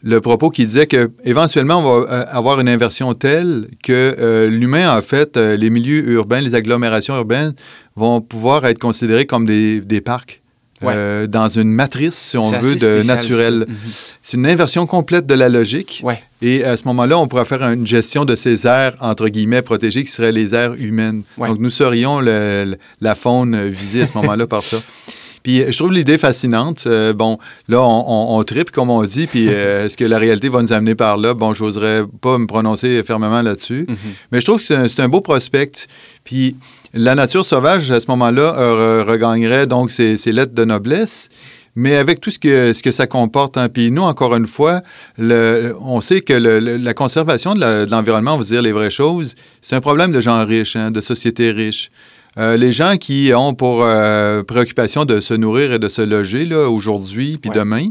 le 0.04 0.20
propos 0.20 0.50
qui 0.50 0.66
disait 0.66 0.86
que 0.86 1.10
éventuellement 1.24 1.78
on 1.78 2.00
va 2.00 2.12
euh, 2.12 2.24
avoir 2.28 2.60
une 2.60 2.68
inversion 2.68 3.14
telle 3.14 3.68
que 3.82 4.14
euh, 4.18 4.48
l'humain 4.50 4.94
en 4.96 5.00
fait 5.00 5.36
euh, 5.36 5.56
les 5.56 5.70
milieux 5.70 6.06
urbains 6.10 6.42
les 6.42 6.54
agglomérations 6.54 7.16
urbaines 7.16 7.54
vont 7.96 8.20
pouvoir 8.20 8.66
être 8.66 8.78
considérés 8.78 9.24
comme 9.24 9.46
des, 9.46 9.80
des 9.80 10.00
parcs 10.00 10.42
dans 10.82 11.48
une 11.48 11.72
matrice 11.72 12.14
si 12.14 12.36
on 12.36 12.50
veut 12.50 12.74
de 12.74 13.02
naturel. 13.04 13.64
mhm. 13.66 13.76
c'est 14.20 14.36
une 14.36 14.46
inversion 14.46 14.86
complète 14.86 15.24
de 15.24 15.32
la 15.32 15.48
logique. 15.48 16.02
Ouais. 16.04 16.22
et 16.42 16.62
à 16.62 16.76
ce 16.76 16.84
moment-là 16.88 17.18
on 17.18 17.26
pourrait 17.26 17.46
faire 17.46 17.62
une 17.62 17.86
gestion 17.86 18.26
de 18.26 18.36
ces 18.36 18.66
aires 18.66 18.94
entre 19.00 19.28
guillemets 19.28 19.62
protégées 19.62 20.04
qui 20.04 20.10
seraient 20.10 20.32
les 20.32 20.54
aires 20.54 20.74
humaines. 20.74 21.22
Donc 21.38 21.58
nous 21.58 21.70
serions 21.70 22.20
la 22.20 23.14
faune 23.14 23.68
visée 23.68 24.02
à 24.02 24.06
ce 24.08 24.18
moment-là 24.18 24.46
par 24.46 24.62
ça 24.62 24.76
Puis 25.44 25.62
je 25.70 25.76
trouve 25.76 25.92
l'idée 25.92 26.18
fascinante. 26.18 26.84
Euh, 26.86 27.12
bon, 27.12 27.38
là, 27.68 27.80
on, 27.82 28.36
on, 28.36 28.42
tripe, 28.44 28.70
comme 28.70 28.90
on 28.90 29.02
dit, 29.04 29.26
puis 29.26 29.46
euh, 29.50 29.84
est-ce 29.84 29.96
que 29.96 30.04
la 30.04 30.18
réalité 30.18 30.48
va 30.48 30.62
nous 30.62 30.72
amener 30.72 30.96
par 30.96 31.18
là? 31.18 31.34
Bon, 31.34 31.54
j'oserais 31.54 32.02
pas 32.20 32.38
me 32.38 32.46
prononcer 32.46 33.00
fermement 33.04 33.42
là-dessus. 33.42 33.86
Mm-hmm. 33.88 34.14
Mais 34.32 34.40
je 34.40 34.46
trouve 34.46 34.58
que 34.58 34.88
c'est 34.88 35.00
un, 35.00 35.08
beau 35.08 35.20
prospect. 35.20 35.86
Puis 36.24 36.56
la 36.94 37.14
nature 37.14 37.44
sauvage, 37.44 37.90
à 37.90 38.00
ce 38.00 38.06
moment-là, 38.08 38.56
euh, 38.56 39.04
regagnerait 39.06 39.66
donc 39.66 39.90
ses, 39.92 40.16
lettres 40.32 40.54
de 40.54 40.64
noblesse 40.64 41.28
mais 41.76 41.96
avec 41.96 42.20
tout 42.20 42.30
ce 42.30 42.38
que, 42.38 42.72
ce 42.72 42.84
que 42.84 42.92
ça 42.92 43.08
comporte. 43.08 43.56
Hein. 43.56 43.68
Puis 43.68 43.90
nous, 43.90 44.02
encore 44.02 44.36
une 44.36 44.46
fois, 44.46 44.82
le, 45.18 45.74
on 45.80 46.00
sait 46.00 46.20
que 46.20 46.32
la 46.32 46.94
conservation 46.94 47.54
de 47.54 47.90
l'environnement, 47.90 48.34
on 48.34 48.38
va 48.38 48.44
dire 48.44 48.62
les 48.62 48.70
vraies 48.70 48.92
choses, 48.92 49.34
c'est 49.60 49.74
un 49.74 49.80
problème 49.80 50.12
de 50.12 50.20
gens 50.20 50.46
riches, 50.46 50.76
hein, 50.76 50.92
de 50.92 51.00
sociétés 51.00 51.50
riches. 51.50 51.90
Euh, 52.38 52.56
les 52.56 52.72
gens 52.72 52.96
qui 52.96 53.32
ont 53.34 53.54
pour 53.54 53.82
euh, 53.82 54.42
préoccupation 54.42 55.04
de 55.04 55.20
se 55.20 55.34
nourrir 55.34 55.72
et 55.72 55.78
de 55.78 55.88
se 55.88 56.02
loger 56.02 56.52
aujourd'hui 56.54 57.38
puis 57.38 57.50
demain, 57.50 57.90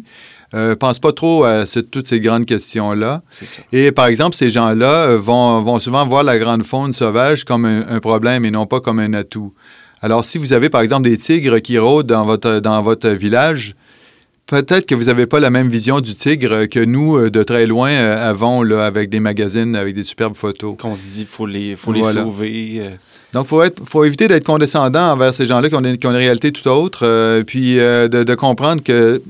euh, 0.55 0.75
pensent 0.75 0.99
pas 0.99 1.11
trop 1.11 1.45
à 1.45 1.65
toutes 1.65 2.05
ces 2.05 2.19
grandes 2.19 2.45
questions-là. 2.45 3.23
Et 3.71 3.91
par 3.91 4.05
exemple, 4.05 4.35
ces 4.35 4.51
gens-là 4.51 5.07
euh, 5.07 5.17
vont, 5.17 5.61
vont, 5.63 5.79
souvent 5.79 6.05
voir 6.05 6.23
la 6.23 6.37
grande 6.37 6.63
faune 6.63 6.93
sauvage 6.93 7.43
comme 7.43 7.65
un, 7.65 7.99
problème 7.99 8.45
et 8.45 8.51
non 8.51 8.67
pas 8.67 8.79
comme 8.79 8.99
un 8.99 9.13
atout. 9.13 9.53
Alors, 10.01 10.25
si 10.25 10.37
vous 10.37 10.53
avez 10.53 10.69
par 10.69 10.81
exemple 10.81 11.09
des 11.09 11.17
tigres 11.17 11.59
qui 11.59 11.79
rôdent 11.79 12.05
dans 12.05 12.25
votre, 12.25 12.59
dans 12.59 12.83
votre 12.83 13.09
village, 13.09 13.75
peut-être 14.45 14.85
que 14.85 14.95
vous 14.95 15.05
n'avez 15.05 15.25
pas 15.25 15.39
la 15.39 15.49
même 15.49 15.69
vision 15.69 15.99
du 15.99 16.15
tigre 16.15 16.65
que 16.65 16.83
nous, 16.83 17.29
de 17.29 17.43
très 17.43 17.65
loin, 17.65 17.91
avons 17.91 18.63
là, 18.63 18.85
avec 18.85 19.09
des 19.09 19.19
magazines, 19.19 19.75
avec 19.75 19.95
des 19.95 20.03
superbes 20.03 20.35
photos. 20.35 20.75
Qu'on 20.77 20.95
se 20.95 21.01
dit, 21.01 21.21
il 21.21 21.27
faut 21.27 21.45
les, 21.45 21.75
faut 21.75 21.91
les 21.91 22.03
sauver. 22.03 22.97
Donc, 23.33 23.45
il 23.45 23.49
faut, 23.49 23.63
faut 23.85 24.03
éviter 24.05 24.27
d'être 24.27 24.45
condescendant 24.45 25.11
envers 25.11 25.33
ces 25.33 25.45
gens-là 25.45 25.67
qui, 25.69 25.75
ont 25.75 25.83
une, 25.83 26.15
réalité 26.15 26.51
tout 26.51 26.67
autre, 26.69 26.99
euh, 27.03 27.43
puis 27.43 27.79
euh, 27.79 28.07
de, 28.07 28.35
comprendre 28.35 28.83
que 28.83 29.23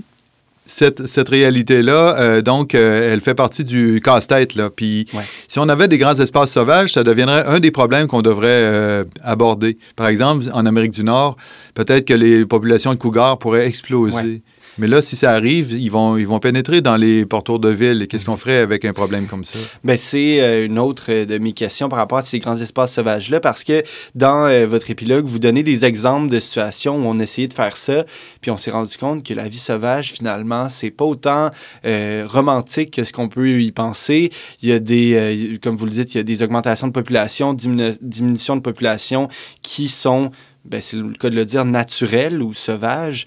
cette, 0.65 1.07
cette 1.07 1.29
réalité-là, 1.29 2.17
euh, 2.19 2.41
donc, 2.41 2.73
elle 2.73 3.21
fait 3.21 3.33
partie 3.33 3.63
du 3.63 4.01
casse-tête. 4.03 4.55
Là. 4.55 4.69
Puis, 4.69 5.07
si 5.47 5.57
on 5.59 5.69
avait 5.69 5.87
des 5.87 5.97
grands 5.97 6.19
espaces 6.19 6.51
sauvages, 6.51 6.93
ça 6.93 7.03
deviendrait 7.03 7.45
un 7.47 7.59
des 7.59 7.71
problèmes 7.71 8.07
qu'on 8.07 8.21
devrait 8.21 9.05
aborder. 9.23 9.77
Par 9.95 10.07
exemple, 10.07 10.45
en 10.53 10.65
Amérique 10.65 10.91
du 10.91 11.05
Nord, 11.05 11.37
peut-être 11.73 12.05
que 12.05 12.13
les 12.13 12.45
populations 12.45 12.93
de 12.93 12.99
cougars 12.99 13.39
pourraient 13.39 13.67
exploser. 13.67 14.41
Mais 14.77 14.87
là, 14.87 15.01
si 15.01 15.15
ça 15.15 15.31
arrive, 15.31 15.71
ils 15.71 15.89
vont, 15.89 16.17
ils 16.17 16.27
vont 16.27 16.39
pénétrer 16.39 16.81
dans 16.81 16.95
les 16.95 17.25
portours 17.25 17.59
de 17.59 17.69
ville. 17.69 18.07
Qu'est-ce 18.07 18.25
qu'on 18.25 18.37
ferait 18.37 18.57
avec 18.57 18.85
un 18.85 18.93
problème 18.93 19.27
comme 19.27 19.43
ça? 19.43 19.59
Bien, 19.83 19.97
c'est 19.97 20.41
euh, 20.41 20.65
une 20.65 20.79
autre 20.79 21.05
euh, 21.09 21.25
de 21.25 21.37
mes 21.37 21.53
questions 21.53 21.89
par 21.89 21.99
rapport 21.99 22.17
à 22.17 22.23
ces 22.23 22.39
grands 22.39 22.57
espaces 22.57 22.93
sauvages-là, 22.93 23.39
parce 23.39 23.63
que 23.63 23.83
dans 24.15 24.45
euh, 24.45 24.65
votre 24.65 24.89
épilogue, 24.89 25.25
vous 25.25 25.39
donnez 25.39 25.61
des 25.61 25.85
exemples 25.85 26.29
de 26.29 26.39
situations 26.39 26.95
où 26.95 27.07
on 27.07 27.19
essayait 27.19 27.47
de 27.47 27.53
faire 27.53 27.77
ça, 27.77 28.03
puis 28.41 28.49
on 28.49 28.57
s'est 28.57 28.71
rendu 28.71 28.97
compte 28.97 29.23
que 29.23 29.33
la 29.33 29.47
vie 29.47 29.59
sauvage, 29.59 30.11
finalement, 30.11 30.69
c'est 30.69 30.91
pas 30.91 31.05
autant 31.05 31.51
romantique 31.83 32.91
que 32.91 33.03
ce 33.03 33.13
qu'on 33.13 33.29
peut 33.29 33.61
y 33.61 33.71
penser. 33.71 34.31
Il 34.61 34.69
y 34.69 34.71
a 34.71 34.79
des, 34.79 35.59
comme 35.61 35.75
vous 35.75 35.85
le 35.85 35.91
dites, 35.91 36.13
il 36.13 36.17
y 36.17 36.19
a 36.19 36.23
des 36.23 36.41
augmentations 36.41 36.87
de 36.87 36.93
population, 36.93 37.53
diminution 37.53 38.55
de 38.55 38.61
population 38.61 39.27
qui 39.61 39.87
sont 39.87 40.31
ben, 40.65 40.81
c'est 40.81 40.95
le 40.95 41.13
cas 41.13 41.29
de 41.29 41.35
le 41.35 41.45
dire, 41.45 41.65
naturelles 41.65 42.41
ou 42.41 42.53
sauvages 42.53 43.25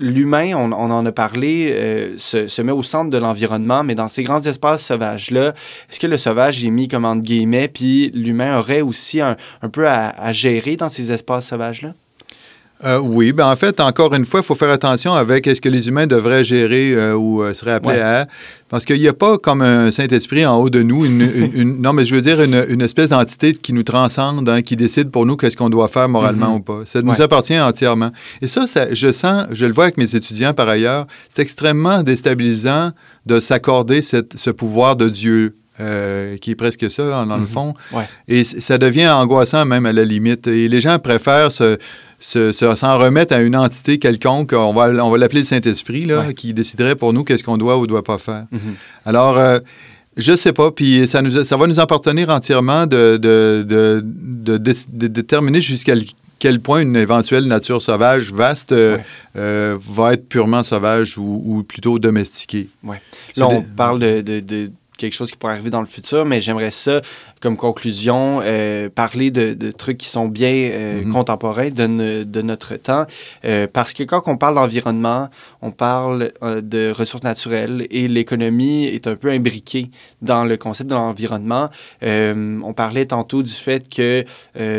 l'humain, 0.00 0.54
on, 0.56 0.72
en 0.72 1.06
a 1.06 1.12
parlé, 1.12 1.70
euh, 1.72 2.18
se, 2.18 2.62
met 2.62 2.72
au 2.72 2.82
centre 2.82 3.10
de 3.10 3.18
l'environnement, 3.18 3.84
mais 3.84 3.94
dans 3.94 4.08
ces 4.08 4.22
grands 4.22 4.40
espaces 4.40 4.84
sauvages-là, 4.84 5.54
est-ce 5.90 6.00
que 6.00 6.06
le 6.06 6.16
sauvage 6.16 6.64
est 6.64 6.70
mis 6.70 6.88
comme 6.88 7.04
entre 7.04 7.20
guillemets, 7.20 7.68
puis 7.68 8.10
l'humain 8.14 8.58
aurait 8.58 8.80
aussi 8.80 9.20
un, 9.20 9.36
peu 9.70 9.88
à, 9.88 10.32
gérer 10.32 10.76
dans 10.76 10.88
ces 10.88 11.12
espaces 11.12 11.46
sauvages-là? 11.48 11.94
Euh, 12.84 12.98
oui, 12.98 13.32
ben 13.32 13.46
en 13.46 13.56
fait, 13.56 13.78
encore 13.80 14.14
une 14.14 14.24
fois, 14.24 14.40
il 14.40 14.46
faut 14.46 14.54
faire 14.54 14.70
attention 14.70 15.12
avec 15.12 15.46
est-ce 15.46 15.60
que 15.60 15.68
les 15.68 15.88
humains 15.88 16.06
devraient 16.06 16.44
gérer 16.44 16.94
euh, 16.94 17.14
ou 17.14 17.42
seraient 17.54 17.72
appelés 17.72 18.00
à. 18.00 18.26
Parce 18.68 18.84
qu'il 18.84 19.00
n'y 19.00 19.08
a 19.08 19.12
pas 19.12 19.36
comme 19.36 19.62
un 19.62 19.90
Saint-Esprit 19.90 20.46
en 20.46 20.56
haut 20.56 20.70
de 20.70 20.80
nous, 20.80 21.04
une, 21.04 21.80
non, 21.80 21.92
mais 21.92 22.06
je 22.06 22.14
veux 22.14 22.20
dire 22.20 22.40
une, 22.40 22.80
espèce 22.80 23.10
d'entité 23.10 23.52
qui 23.52 23.72
nous 23.72 23.82
transcende, 23.82 24.48
hein, 24.48 24.62
qui 24.62 24.76
décide 24.76 25.10
pour 25.10 25.26
nous 25.26 25.36
qu'est-ce 25.36 25.56
qu'on 25.56 25.70
doit 25.70 25.88
faire 25.88 26.08
moralement 26.08 26.54
mm-hmm. 26.54 26.56
ou 26.56 26.60
pas. 26.60 26.80
Ça 26.86 27.02
nous 27.02 27.20
appartient 27.20 27.58
entièrement. 27.58 28.12
Et 28.40 28.46
ça, 28.46 28.66
ça, 28.68 28.94
je 28.94 29.10
sens, 29.10 29.46
je 29.50 29.66
le 29.66 29.72
vois 29.72 29.84
avec 29.84 29.98
mes 29.98 30.14
étudiants 30.14 30.54
par 30.54 30.68
ailleurs, 30.68 31.06
c'est 31.28 31.42
extrêmement 31.42 32.04
déstabilisant 32.04 32.92
de 33.26 33.40
s'accorder 33.40 34.02
ce 34.02 34.50
pouvoir 34.50 34.94
de 34.94 35.08
Dieu 35.08 35.56
euh, 35.80 36.36
qui 36.36 36.50
est 36.50 36.56
presque 36.56 36.90
ça, 36.90 37.24
dans 37.24 37.36
le 37.36 37.42
mm-hmm. 37.42 37.46
fond. 37.46 37.74
Et 38.28 38.44
ça 38.44 38.76
devient 38.76 39.08
angoissant 39.08 39.64
même 39.64 39.86
à 39.86 39.92
la 39.92 40.04
limite. 40.04 40.46
Et 40.46 40.68
les 40.68 40.80
gens 40.80 40.98
préfèrent 40.98 41.52
se, 41.52 41.78
s'en 42.20 42.98
remettre 42.98 43.34
à 43.34 43.40
une 43.40 43.56
entité 43.56 43.98
quelconque, 43.98 44.52
on 44.52 44.72
va, 44.72 44.88
on 45.04 45.10
va 45.10 45.18
l'appeler 45.18 45.40
le 45.40 45.46
Saint-Esprit, 45.46 46.04
là, 46.04 46.32
qui 46.32 46.52
déciderait 46.54 46.96
pour 46.96 47.12
nous 47.12 47.24
qu'est-ce 47.24 47.44
qu'on 47.44 47.58
doit 47.58 47.78
ou 47.78 47.86
doit 47.86 48.04
pas 48.04 48.18
faire. 48.18 48.46
Mm-hmm. 48.52 48.74
Alors, 49.06 49.34
je 49.34 49.40
euh, 49.40 49.60
je 50.16 50.34
sais 50.34 50.52
pas, 50.52 50.70
puis 50.70 51.06
ça, 51.06 51.22
nous, 51.22 51.44
ça 51.44 51.56
va 51.56 51.66
nous 51.66 51.80
appartenir 51.80 52.28
entièrement 52.28 52.86
de, 52.86 53.16
de, 53.16 53.64
de, 53.66 54.58
de 54.58 55.06
déterminer 55.06 55.60
jusqu'à 55.60 55.94
quel 56.40 56.58
point 56.58 56.80
une 56.80 56.96
éventuelle 56.96 57.44
nature 57.46 57.80
sauvage 57.80 58.32
vaste 58.32 58.72
euh, 58.72 58.98
va 59.34 60.14
être 60.14 60.28
purement 60.28 60.64
sauvage 60.64 61.16
ou, 61.16 61.64
plutôt 61.68 62.00
domestiquée. 62.00 62.68
Ouais. 62.82 63.00
Là, 63.36 63.46
on 63.48 63.62
parle 63.62 64.00
de, 64.00 64.70
quelque 64.98 65.14
chose 65.14 65.30
qui 65.30 65.36
pourrait 65.36 65.52
arriver 65.52 65.70
dans 65.70 65.80
le 65.80 65.86
futur, 65.86 66.24
mais 66.26 66.40
j'aimerais 66.40 66.70
ça 66.70 67.00
comme 67.40 67.56
conclusion, 67.56 68.42
parler 68.94 69.30
de, 69.30 69.70
trucs 69.70 69.98
qui 69.98 70.08
sont 70.08 70.28
bien 70.28 70.52
mm-hmm. 70.52 71.10
contemporains 71.10 71.70
de, 71.70 72.22
de, 72.22 72.42
notre 72.42 72.76
temps. 72.76 73.06
parce 73.72 73.92
que 73.92 74.02
quand 74.02 74.22
on 74.26 74.36
parle 74.36 74.56
d'environnement, 74.56 75.28
on 75.62 75.70
parle 75.70 76.32
de 76.42 76.92
ressources 76.92 77.24
naturelles 77.24 77.86
et 77.90 78.08
l'économie 78.08 78.84
est 78.84 79.06
un 79.06 79.16
peu 79.16 79.30
imbriquée 79.30 79.90
dans 80.22 80.44
le 80.44 80.56
concept 80.56 80.90
de 80.90 80.94
l'environnement. 80.94 81.70
on 82.02 82.72
parlait 82.74 83.06
tantôt 83.06 83.42
du 83.42 83.52
fait 83.52 83.88
que 83.88 84.24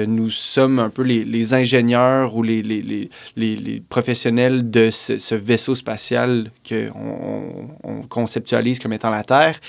nous 0.05 0.29
sommes 0.29 0.79
un 0.79 0.89
peu 0.89 1.03
les, 1.03 1.23
les 1.23 1.53
ingénieurs 1.53 2.35
ou 2.35 2.43
les, 2.43 2.61
les, 2.61 3.09
les 3.35 3.83
professionnels 3.89 4.69
de 4.69 4.89
ce, 4.91 5.35
vaisseau 5.35 5.75
spatial 5.75 6.51
qu'on 6.67 7.67
on 7.83 8.01
conceptualise 8.03 8.79
comme 8.79 8.93
étant 8.93 9.09
la 9.09 9.23
Terre. 9.23 9.59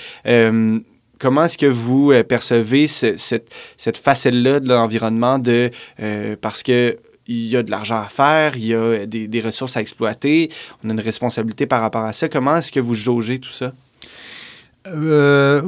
Euh, 1.23 1.27
comment 1.27 1.45
est-ce 1.45 1.57
que 1.57 1.65
vous 1.65 2.11
euh, 2.11 2.23
percevez 2.23 2.87
cette, 2.87 3.49
cette 3.77 3.97
facette-là 3.97 4.59
de 4.59 4.69
l'environnement 4.69 5.39
de 5.39 5.69
euh, 5.99 6.35
parce 6.39 6.63
que 6.63 6.97
il 7.25 7.47
y 7.47 7.55
a 7.55 7.63
de 7.63 7.71
l'argent 7.71 8.01
à 8.01 8.09
faire, 8.09 8.57
il 8.57 8.65
y 8.65 8.75
a 8.75 9.05
des, 9.05 9.29
des, 9.29 9.39
ressources 9.39 9.77
à 9.77 9.81
exploiter, 9.81 10.49
on 10.83 10.89
a 10.89 10.93
une 10.93 10.99
responsabilité 10.99 11.65
par 11.65 11.79
rapport 11.79 12.03
à 12.03 12.11
ça. 12.11 12.27
Comment 12.27 12.57
est-ce 12.57 12.69
que 12.69 12.81
vous 12.81 12.95
jaugez 12.95 13.39
tout 13.39 13.49
ça? 13.49 13.71
Euh, 14.87 15.61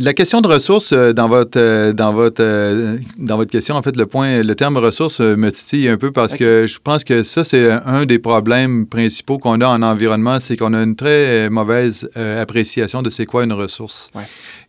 la 0.00 0.14
question 0.14 0.40
de 0.40 0.46
ressources 0.46 0.92
euh, 0.92 1.12
dans 1.12 1.28
votre 1.28 1.58
euh, 1.58 1.92
dans 1.92 2.12
votre 2.12 2.40
euh, 2.40 2.98
dans 3.18 3.36
votre 3.36 3.50
question, 3.50 3.74
en 3.74 3.82
fait, 3.82 3.96
le 3.96 4.06
point, 4.06 4.44
le 4.44 4.54
terme 4.54 4.76
ressources 4.76 5.18
me 5.18 5.50
titille 5.50 5.88
un 5.88 5.96
peu 5.96 6.12
parce 6.12 6.36
que 6.36 6.66
je 6.68 6.78
pense 6.78 7.02
que 7.02 7.24
ça 7.24 7.42
c'est 7.42 7.68
un 7.70 8.06
des 8.06 8.20
problèmes 8.20 8.86
principaux 8.86 9.38
qu'on 9.38 9.60
a 9.60 9.66
en 9.66 9.82
environnement, 9.82 10.38
c'est 10.38 10.56
qu'on 10.56 10.72
a 10.72 10.82
une 10.82 10.94
très 10.94 11.50
mauvaise 11.50 12.08
appréciation 12.14 13.02
de 13.02 13.10
c'est 13.10 13.26
quoi 13.26 13.42
une 13.42 13.52
ressource. 13.52 14.10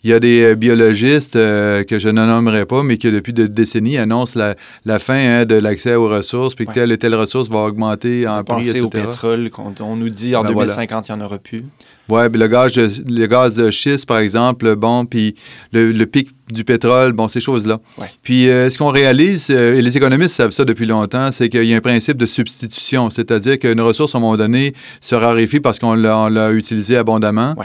Il 0.04 0.10
y 0.10 0.13
a 0.13 0.20
des 0.20 0.56
biologistes 0.56 1.34
que 1.34 2.00
je 2.00 2.10
ne 2.10 2.26
nommerai 2.26 2.65
pas, 2.65 2.84
mais 2.84 2.98
qui 2.98 3.12
depuis 3.12 3.34
des 3.34 3.50
décennies 3.50 3.98
annoncent 3.98 4.39
la, 4.39 4.56
la 4.86 4.98
fin 4.98 5.42
hein, 5.42 5.46
de 5.46 5.56
l'accès 5.56 5.96
aux 5.96 6.10
ressources, 6.10 6.56
puis 6.56 6.65
que 6.65 6.72
telle 6.72 6.92
et 6.92 6.98
telle 6.98 7.15
ressource 7.15 7.50
va 7.50 7.60
augmenter 7.60 8.28
en 8.28 8.44
prix, 8.44 8.70
etc. 8.70 8.82
au 8.82 8.89
pétrole, 8.89 9.50
quand 9.52 9.82
on 9.82 9.96
nous 9.96 10.10
dit 10.10 10.36
en 10.36 10.44
2050 10.44 11.08
ben 11.08 11.13
il 11.13 11.18
n'y 11.18 11.22
en 11.22 11.26
aura 11.26 11.38
plus. 11.38 11.65
Oui, 12.12 12.24
le 12.34 12.48
gaz, 12.48 12.76
le 12.76 13.26
gaz 13.28 13.56
de 13.56 13.69
schiste, 13.69 14.08
par 14.08 14.17
exemple, 14.17 14.76
bon, 14.76 15.06
puis 15.06 15.36
le, 15.72 16.06
pic 16.06 16.30
du 16.52 16.64
pétrole, 16.64 17.14
bon, 17.14 17.28
ces 17.28 17.42
choses-là. 17.42 17.80
Puis 18.24 18.50
euh, 18.50 18.70
ce 18.70 18.78
qu'on 18.78 18.90
réalise, 18.90 19.48
euh, 19.50 19.76
et 19.76 19.82
les 19.82 19.96
économistes 19.96 20.36
savent 20.36 20.52
ça 20.52 20.66
depuis 20.66 20.86
longtemps, 20.86 21.32
c'est 21.32 21.50
qu'il 21.50 21.64
y 21.66 21.74
a 21.74 21.78
un 21.78 21.82
principe 21.82 22.18
de 22.18 22.26
substitution, 22.26 23.10
c'est-à-dire 23.10 23.60
qu'une 23.60 23.82
ressource, 23.82 24.16
à 24.16 24.18
un 24.18 24.22
moment 24.22 24.38
donné, 24.38 24.74
se 25.02 25.16
raréfie 25.16 25.60
parce 25.60 25.80
qu'on 25.80 25.94
l'a 25.94 26.52
utilisée 26.52 26.98
abondamment 26.98 27.56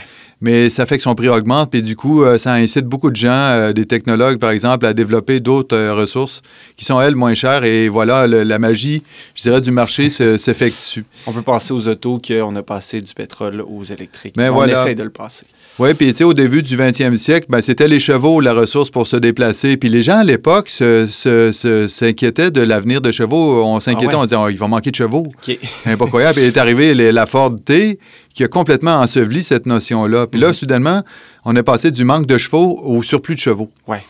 mais 0.41 0.69
ça 0.69 0.85
fait 0.85 0.99
que 0.99 1.03
son 1.03 1.15
prix 1.15 1.31
augmente, 1.31 1.71
puis 1.71 1.81
du 1.81 1.97
coup, 1.97 2.23
euh, 2.23 2.37
ça 2.37 2.53
incite 2.53 2.85
beaucoup 2.85 3.09
de 3.11 3.17
gens, 3.17 3.73
des 3.73 3.87
technologues 3.87 4.39
par 4.39 4.51
exemple, 4.51 4.85
à 4.85 4.93
développer 4.93 5.41
d'autres 5.41 5.93
ressources 5.93 6.43
qui 6.77 6.85
sont, 6.85 7.01
elles, 7.01 7.15
moins 7.15 7.33
chères. 7.33 7.65
Et 7.65 7.89
voilà, 7.89 8.27
la 8.27 8.59
magie, 8.59 9.03
je 9.35 9.43
dirais, 9.43 9.63
du 9.63 9.71
marché 9.71 10.11
s'effectue. 10.39 11.07
On 11.27 11.33
peut 11.33 11.41
penser 11.41 11.73
aux 11.73 11.89
autos 11.89 12.21
qu'on 12.21 12.55
a 12.57 12.63
passé 12.63 13.01
du 13.01 13.15
pétrole 13.15 13.63
aux 13.63 13.85
électriques. 13.85 14.35
Mais 14.37 14.51
On 14.51 14.65
essaie 14.65 14.95
de 14.95 15.03
le 15.03 15.11
passer. 15.11 15.47
Oui, 15.81 15.93
puis 15.95 16.07
tu 16.13 16.19
sais, 16.19 16.25
au 16.25 16.35
début 16.35 16.63
du 16.63 16.77
20e 16.77 17.17
siècle, 17.19 17.47
ben, 17.49 17.61
c'était 17.61 17.89
les 17.89 17.99
chevaux, 17.99 18.41
la 18.41 18.55
ressource 18.55 18.91
pour 18.91 19.09
se 19.09 19.17
déplacer. 19.17 19.77
Puis 19.77 19.89
les 19.89 20.03
gens 20.03 20.19
à 20.19 20.25
l'époque 20.25 20.69
s'inquiétaient 20.69 22.53
de 22.53 22.61
l'avenir 22.61 23.01
de 23.01 23.11
chevaux. 23.11 23.65
On 23.65 23.81
s'inquiétait, 23.81 24.15
ah 24.15 24.21
on 24.21 24.23
disait, 24.23 24.37
oh, 24.37 24.49
il 24.49 24.57
va 24.57 24.69
manquer 24.69 24.93
de 24.93 24.97
chevaux. 24.97 25.33
Okay. 25.43 25.59
incroyable. 25.87 26.35
Puis 26.35 26.45
est 26.45 26.57
arrivé 26.59 26.95
la 26.95 27.27
Ford 27.27 27.57
T 27.65 27.99
qui 28.35 28.45
a 28.45 28.49
complètement 28.49 29.01
enseveli 29.01 29.43
cette 29.43 29.67
notion-là. 29.67 30.29
Puis 30.29 30.41
là, 30.41 30.49
mhm. 30.49 30.55
soudainement, 30.55 31.03
on 31.45 31.57
est 31.57 31.63
passé 31.65 31.91
du 31.91 32.05
manque 32.05 32.27
de 32.27 32.39
chevaux 32.39 32.81
au 32.85 33.03
surplus 33.03 33.35
de 33.35 33.41
chevaux. 33.41 33.71
Ouais. 33.89 34.03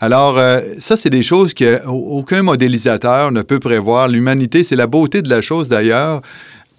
Alors, 0.00 0.36
euh, 0.36 0.60
ça, 0.78 0.98
c'est 0.98 1.08
des 1.08 1.22
choses 1.22 1.54
qu'aucun 1.54 2.42
modélisateur 2.42 3.32
ne 3.32 3.40
peut 3.40 3.60
prévoir. 3.60 4.08
L'humanité, 4.08 4.64
c'est 4.64 4.76
la 4.76 4.86
beauté 4.86 5.22
de 5.22 5.30
la 5.30 5.40
chose 5.40 5.68
d'ailleurs 5.68 6.20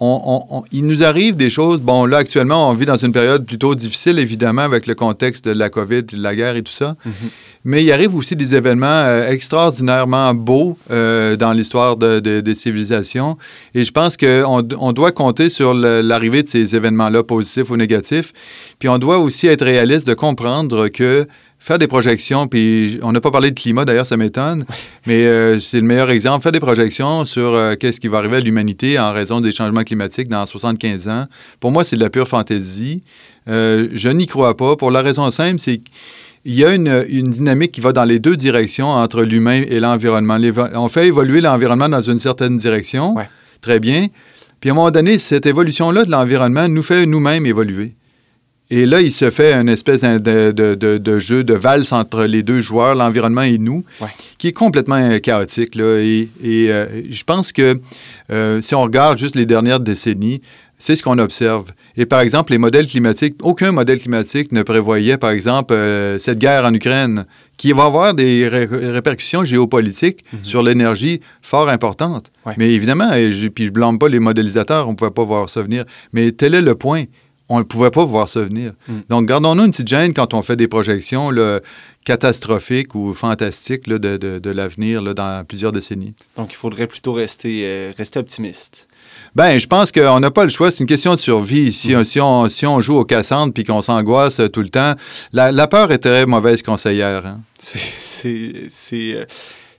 il 0.00 0.86
nous 0.86 1.02
arrive 1.02 1.36
des 1.36 1.50
choses. 1.50 1.80
Bon, 1.80 2.04
là, 2.06 2.18
actuellement, 2.18 2.70
on 2.70 2.74
vit 2.74 2.86
dans 2.86 2.96
une 2.96 3.12
période 3.12 3.44
plutôt 3.44 3.74
difficile, 3.74 4.18
évidemment, 4.18 4.62
avec 4.62 4.86
le 4.86 4.94
contexte 4.94 5.44
de 5.44 5.50
la 5.52 5.70
COVID, 5.70 6.04
de 6.04 6.22
la 6.22 6.36
guerre 6.36 6.56
et 6.56 6.62
tout 6.62 6.72
ça. 6.72 6.96
Mm-hmm. 7.06 7.28
Mais 7.64 7.84
il 7.84 7.90
arrive 7.90 8.14
aussi 8.14 8.36
des 8.36 8.54
événements 8.54 8.86
euh, 8.86 9.28
extraordinairement 9.28 10.34
beaux 10.34 10.78
euh, 10.90 11.36
dans 11.36 11.52
l'histoire 11.52 11.96
des 11.96 12.54
civilisations. 12.54 13.36
Et 13.74 13.82
je 13.82 13.90
pense 13.90 14.16
qu'on 14.16 14.66
on 14.78 14.92
doit 14.92 15.10
compter 15.10 15.50
sur 15.50 15.74
l'arrivée 15.74 16.42
de 16.42 16.48
ces 16.48 16.76
événements-là, 16.76 17.24
positifs 17.24 17.70
ou 17.70 17.76
négatifs. 17.76 18.32
Puis 18.78 18.88
on 18.88 18.98
doit 18.98 19.18
aussi 19.18 19.48
être 19.48 19.64
réaliste 19.64 20.06
de 20.06 20.14
comprendre 20.14 20.88
que 20.88 21.26
faire 21.58 21.78
des 21.78 21.88
projections, 21.88 22.46
puis 22.46 22.98
on 23.02 23.12
n'a 23.12 23.20
pas 23.20 23.30
parlé 23.30 23.50
de 23.50 23.58
climat, 23.58 23.84
d'ailleurs, 23.84 24.06
ça 24.06 24.16
m'étonne, 24.16 24.64
mais 25.06 25.26
euh, 25.26 25.60
c'est 25.60 25.80
le 25.80 25.86
meilleur 25.86 26.10
exemple. 26.10 26.42
Faire 26.42 26.52
des 26.52 26.60
projections 26.60 27.24
sur 27.24 27.54
euh, 27.54 27.74
qu'est-ce 27.74 28.00
qui 28.00 28.08
va 28.08 28.18
arriver 28.18 28.36
à 28.36 28.40
l'humanité 28.40 28.98
en 28.98 29.12
raison 29.12 29.40
des 29.40 29.52
changements 29.52 29.82
climatiques 29.82 30.28
dans 30.28 30.46
75 30.46 31.08
ans, 31.08 31.26
pour 31.60 31.72
moi, 31.72 31.84
c'est 31.84 31.96
de 31.96 32.00
la 32.00 32.10
pure 32.10 32.28
fantaisie. 32.28 33.02
Euh, 33.48 33.88
je 33.92 34.08
n'y 34.08 34.26
crois 34.26 34.56
pas, 34.56 34.76
pour 34.76 34.90
la 34.90 35.02
raison 35.02 35.30
simple, 35.30 35.58
c'est 35.58 35.78
qu'il 35.78 36.54
y 36.54 36.64
a 36.64 36.74
une, 36.74 37.02
dynamique 37.28 37.72
qui 37.72 37.80
va 37.80 37.92
dans 37.92 38.04
les 38.04 38.18
deux 38.18 38.36
directions 38.36 38.90
entre 38.90 39.22
l'humain 39.22 39.62
et 39.68 39.80
l'environnement. 39.80 40.38
On 40.74 40.88
fait 40.88 41.08
évoluer 41.08 41.40
l'environnement 41.40 41.88
dans 41.88 42.00
une 42.02 42.18
certaine 42.18 42.56
direction, 42.56 43.16
très 43.60 43.80
bien, 43.80 44.06
puis 44.60 44.70
à 44.70 44.72
un 44.72 44.76
moment 44.76 44.90
donné, 44.90 45.18
cette 45.18 45.46
évolution-là 45.46 46.04
de 46.04 46.10
l'environnement 46.10 46.68
nous 46.68 46.82
fait 46.82 47.04
nous-mêmes 47.04 47.46
évoluer. 47.46 47.94
Et 48.70 48.84
là, 48.84 49.00
il 49.00 49.12
se 49.12 49.30
fait 49.30 49.54
une 49.54 49.68
espèce 49.68 50.02
de, 50.02 50.50
de, 50.52 51.18
jeu 51.18 51.42
de 51.42 51.54
valse 51.54 51.92
entre 51.92 52.24
les 52.24 52.42
deux 52.42 52.60
joueurs, 52.60 52.94
l'environnement 52.94 53.42
et 53.42 53.56
nous, 53.56 53.84
qui 54.36 54.48
est 54.48 54.52
complètement 54.52 54.96
euh, 54.96 55.18
chaotique. 55.18 55.74
Là. 55.74 55.98
Et, 55.98 56.28
euh, 56.44 57.02
je 57.08 57.24
pense 57.24 57.52
que 57.52 57.80
euh, 58.30 58.60
si 58.60 58.74
on 58.74 58.82
regarde 58.82 59.18
juste 59.18 59.36
les 59.36 59.46
dernières 59.46 59.80
décennies, 59.80 60.42
c'est 60.76 60.96
ce 60.96 61.02
qu'on 61.02 61.18
observe. 61.18 61.72
Et 61.96 62.06
par 62.06 62.20
exemple, 62.20 62.52
les 62.52 62.58
modèles 62.58 62.86
climatiques, 62.86 63.34
aucun 63.42 63.72
modèle 63.72 63.98
climatique 63.98 64.52
ne 64.52 64.62
prévoyait, 64.62 65.16
par 65.16 65.30
exemple, 65.30 65.74
cette 66.20 66.38
guerre 66.38 66.64
en 66.64 66.72
Ukraine, 66.72 67.24
qui 67.56 67.72
va 67.72 67.86
avoir 67.86 68.14
des 68.14 68.46
répercussions 68.46 69.42
géopolitiques 69.42 70.24
mhm. 70.32 70.44
sur 70.44 70.62
l'énergie 70.62 71.20
fort 71.42 71.68
importantes. 71.68 72.30
Mais 72.56 72.72
évidemment, 72.72 73.12
et 73.12 73.32
je, 73.32 73.48
puis 73.48 73.66
je 73.66 73.72
blâme 73.72 73.98
pas 73.98 74.08
les 74.08 74.20
modélisateurs, 74.20 74.86
on 74.86 74.92
ne 74.92 74.96
pouvait 74.96 75.10
pas 75.10 75.24
voir 75.24 75.48
ça 75.48 75.62
venir. 75.62 75.84
Mais 76.12 76.30
tel 76.30 76.54
est 76.54 76.62
le 76.62 76.76
point 76.76 77.04
on 77.48 77.58
ne 77.58 77.64
pouvait 77.64 77.90
pas 77.90 78.04
voir 78.04 78.28
ça 78.28 78.42
venir. 78.42 78.72
Mm. 78.88 78.98
Donc, 79.08 79.26
gardons-nous 79.26 79.64
une 79.64 79.70
petite 79.70 79.88
gêne 79.88 80.12
quand 80.12 80.34
on 80.34 80.42
fait 80.42 80.56
des 80.56 80.68
projections 80.68 81.30
catastrophiques 82.04 82.94
ou 82.94 83.14
fantastiques 83.14 83.88
de, 83.88 84.50
l'avenir 84.50 85.14
dans 85.14 85.44
plusieurs 85.46 85.72
décennies. 85.72 86.14
Donc, 86.36 86.52
il 86.52 86.56
faudrait 86.56 86.86
plutôt 86.86 87.12
rester, 87.12 87.62
euh, 87.64 87.92
rester 87.96 88.18
optimiste. 88.18 88.88
Ben, 89.34 89.58
je 89.58 89.66
pense 89.66 89.92
qu'on 89.92 90.20
n'a 90.20 90.30
pas 90.30 90.44
le 90.44 90.50
choix. 90.50 90.70
C'est 90.70 90.80
une 90.80 90.86
question 90.86 91.12
de 91.14 91.18
survie. 91.18 91.72
Si, 91.72 91.94
mm. 91.94 92.04
si, 92.04 92.20
on, 92.20 92.48
si 92.48 92.66
on 92.66 92.80
joue 92.80 92.96
au 92.96 93.04
Cassandre 93.04 93.52
puis 93.52 93.64
qu'on 93.64 93.82
s'angoisse 93.82 94.40
tout 94.52 94.62
le 94.62 94.68
temps, 94.68 94.94
la, 95.32 95.66
peur 95.66 95.92
est 95.92 95.98
très 95.98 96.26
mauvaise 96.26 96.62
conseillère. 96.62 97.26
Hein. 97.26 97.40
C'est. 97.60 99.26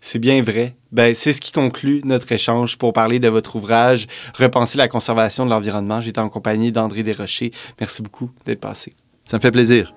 C'est 0.01 0.19
bien 0.19 0.41
vrai. 0.41 0.75
Ben, 0.91 1.13
c'est 1.13 1.33
ce 1.33 1.41
qui 1.41 1.51
conclut 1.51 2.01
notre 2.03 2.31
échange 2.31 2.77
pour 2.77 2.93
parler 2.93 3.19
de 3.19 3.27
votre 3.27 3.55
ouvrage 3.55 4.07
Repenser 4.37 4.77
la 4.77 4.87
conservation 4.87 5.45
de 5.45 5.51
l'environnement. 5.51 6.01
J'étais 6.01 6.19
en 6.19 6.29
compagnie 6.29 6.71
d'André 6.71 7.03
Desrochers. 7.03 7.51
Merci 7.79 8.01
beaucoup 8.01 8.29
d'être 8.45 8.61
passé. 8.61 8.93
Ça 9.25 9.37
me 9.37 9.41
fait 9.41 9.51
plaisir. 9.51 9.93